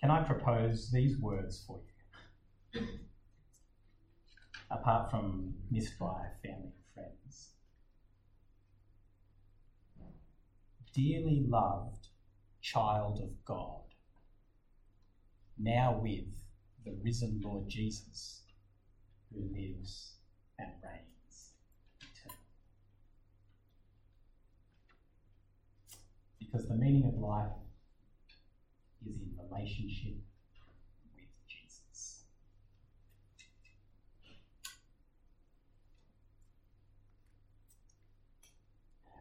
Can 0.00 0.10
I 0.10 0.22
propose 0.22 0.90
these 0.90 1.18
words 1.18 1.62
for 1.66 1.80
you? 2.72 2.80
Apart 4.70 5.10
from 5.10 5.54
missed 5.70 5.98
by 5.98 6.22
family 6.42 6.72
and 6.72 6.94
friends. 6.94 7.50
Dearly 10.94 11.44
loved 11.46 12.08
child 12.62 13.20
of 13.22 13.44
God, 13.44 13.82
now 15.58 16.00
with 16.02 16.24
the 16.84 16.96
risen 17.04 17.40
Lord 17.44 17.68
Jesus, 17.68 18.42
who 19.30 19.40
lives 19.52 20.14
and 20.58 20.70
reigns 20.82 21.50
eternally. 22.00 22.38
Because 26.38 26.66
the 26.68 26.74
meaning 26.74 27.04
of 27.04 27.20
life 27.20 27.52
is 29.06 29.16
in 29.16 29.30
relationship 29.50 30.14
with 31.14 31.28
Jesus. 31.48 32.24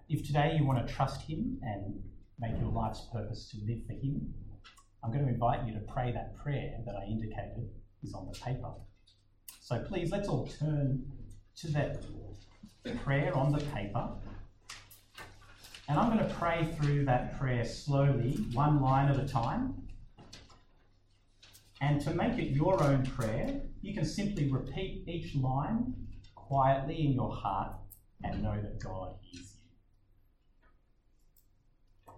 If 0.08 0.26
today 0.26 0.56
you 0.60 0.66
want 0.66 0.86
to 0.86 0.94
trust 0.94 1.22
Him 1.22 1.60
and 1.62 2.02
make 2.40 2.60
your 2.60 2.72
life's 2.72 3.02
purpose 3.14 3.50
to 3.52 3.58
live 3.66 3.86
for 3.86 3.94
Him, 3.94 4.34
I'm 5.04 5.12
going 5.12 5.26
to 5.26 5.32
invite 5.32 5.66
you 5.68 5.74
to 5.74 5.80
pray 5.82 6.12
that 6.12 6.36
prayer 6.38 6.74
that 6.86 6.96
I 6.96 7.06
indicated 7.06 7.70
is 8.04 8.14
on 8.14 8.28
the 8.32 8.38
paper. 8.40 8.72
So 9.62 9.80
please, 9.88 10.12
let's 10.12 10.28
all 10.28 10.48
turn 10.48 11.06
to 11.58 11.72
that 11.72 12.04
prayer 13.04 13.36
on 13.36 13.52
the 13.52 13.60
paper. 13.66 14.10
And 15.90 15.98
I'm 15.98 16.16
going 16.16 16.26
to 16.26 16.34
pray 16.36 16.72
through 16.80 17.06
that 17.06 17.40
prayer 17.40 17.66
slowly, 17.66 18.46
one 18.54 18.80
line 18.80 19.10
at 19.10 19.20
a 19.20 19.28
time. 19.28 19.74
And 21.82 22.00
to 22.02 22.14
make 22.14 22.38
it 22.38 22.52
your 22.52 22.82
own 22.84 23.08
prayer, 23.08 23.60
you 23.82 23.96
can 23.96 24.06
simply 24.06 24.52
repeat 24.52 25.06
each 25.08 25.34
line 25.34 25.96
quietly 26.36 27.08
in 27.08 27.14
your 27.14 27.34
heart 27.34 27.74
and 28.24 28.44
know 28.44 28.62
that 28.62 28.80
God 28.80 29.16
hears 29.22 29.56
you. 29.56 32.14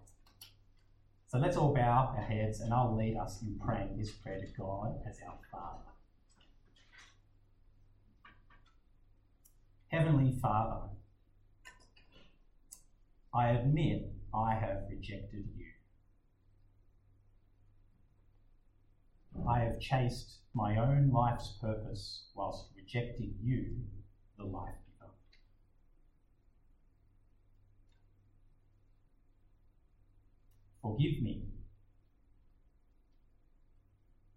So 1.27 1.37
let's 1.37 1.55
all 1.55 1.73
bow 1.73 2.13
our 2.13 2.21
heads 2.21 2.59
and 2.59 2.73
I'll 2.73 2.97
lead 2.97 3.15
us 3.15 3.41
in 3.41 3.57
praying 3.57 3.97
this 3.97 4.11
prayer 4.11 4.39
to 4.39 4.47
God 4.47 4.95
as 5.07 5.17
our 5.25 5.37
Father. 5.49 5.85
Heavenly 9.87 10.33
Father, 10.41 10.89
I 13.33 13.49
admit 13.49 14.11
I 14.33 14.55
have 14.55 14.83
rejected 14.89 15.45
you. 15.57 15.67
I 19.49 19.59
have 19.59 19.79
chased 19.79 20.39
my 20.53 20.77
own 20.77 21.11
life's 21.11 21.53
purpose 21.61 22.25
whilst 22.35 22.65
rejecting 22.75 23.33
you, 23.41 23.77
the 24.37 24.43
life 24.43 24.75
giver. 24.99 25.11
Forgive 30.81 31.21
me. 31.23 31.43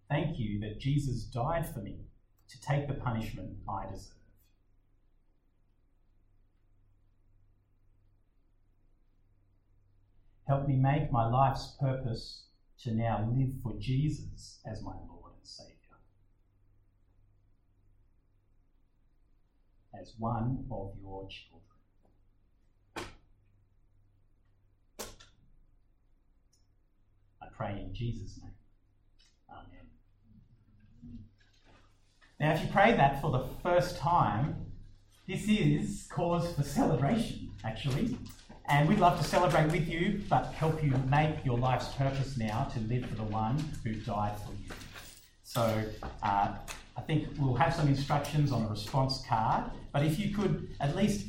Thank 0.08 0.38
you 0.38 0.60
that 0.60 0.78
Jesus 0.78 1.24
died 1.24 1.66
for 1.72 1.80
me 1.80 1.96
to 2.48 2.60
take 2.60 2.86
the 2.86 2.94
punishment 2.94 3.56
I 3.68 3.86
deserve. 3.90 4.23
Help 10.46 10.68
me 10.68 10.76
make 10.76 11.10
my 11.10 11.26
life's 11.26 11.74
purpose 11.80 12.44
to 12.82 12.92
now 12.92 13.26
live 13.34 13.50
for 13.62 13.72
Jesus 13.78 14.60
as 14.70 14.82
my 14.82 14.92
Lord 15.08 15.32
and 15.38 15.46
Saviour. 15.46 15.74
As 19.98 20.12
one 20.18 20.66
of 20.70 20.92
your 21.00 21.26
children. 21.28 21.62
I 27.40 27.46
pray 27.56 27.80
in 27.80 27.94
Jesus' 27.94 28.38
name. 28.42 28.52
Amen. 29.48 29.88
Now, 32.38 32.52
if 32.52 32.60
you 32.60 32.68
pray 32.70 32.92
that 32.92 33.22
for 33.22 33.30
the 33.30 33.46
first 33.62 33.96
time, 33.96 34.66
this 35.26 35.48
is 35.48 36.06
cause 36.10 36.52
for 36.54 36.62
celebration, 36.62 37.50
actually. 37.64 38.18
And 38.68 38.88
we'd 38.88 38.98
love 38.98 39.18
to 39.18 39.24
celebrate 39.24 39.70
with 39.70 39.86
you, 39.88 40.22
but 40.28 40.46
help 40.54 40.82
you 40.82 40.92
make 41.10 41.44
your 41.44 41.58
life's 41.58 41.88
purpose 41.94 42.36
now 42.38 42.64
to 42.72 42.80
live 42.80 43.04
for 43.06 43.14
the 43.14 43.24
one 43.24 43.58
who 43.84 43.92
died 43.94 44.38
for 44.38 44.52
you. 44.52 44.74
So 45.42 45.84
uh, 46.22 46.54
I 46.96 47.00
think 47.02 47.28
we'll 47.38 47.54
have 47.56 47.74
some 47.74 47.88
instructions 47.88 48.52
on 48.52 48.62
a 48.62 48.68
response 48.68 49.22
card, 49.28 49.70
but 49.92 50.02
if 50.02 50.18
you 50.18 50.34
could 50.34 50.74
at 50.80 50.96
least 50.96 51.26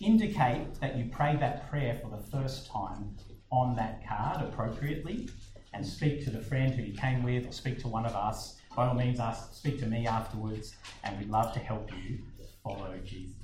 indicate 0.00 0.80
that 0.80 0.96
you 0.96 1.06
prayed 1.06 1.40
that 1.40 1.68
prayer 1.68 2.00
for 2.02 2.08
the 2.08 2.22
first 2.30 2.70
time 2.70 3.16
on 3.50 3.76
that 3.76 4.06
card 4.08 4.40
appropriately 4.40 5.28
and 5.74 5.86
speak 5.86 6.24
to 6.24 6.30
the 6.30 6.40
friend 6.40 6.74
who 6.74 6.82
you 6.82 6.94
came 6.94 7.22
with 7.22 7.46
or 7.46 7.52
speak 7.52 7.78
to 7.80 7.88
one 7.88 8.06
of 8.06 8.16
us, 8.16 8.56
by 8.74 8.86
all 8.86 8.94
means, 8.94 9.20
ask, 9.20 9.54
speak 9.54 9.78
to 9.80 9.86
me 9.86 10.06
afterwards, 10.06 10.74
and 11.04 11.18
we'd 11.18 11.28
love 11.28 11.52
to 11.52 11.58
help 11.58 11.90
you 11.92 12.18
follow 12.62 12.94
Jesus. 13.04 13.41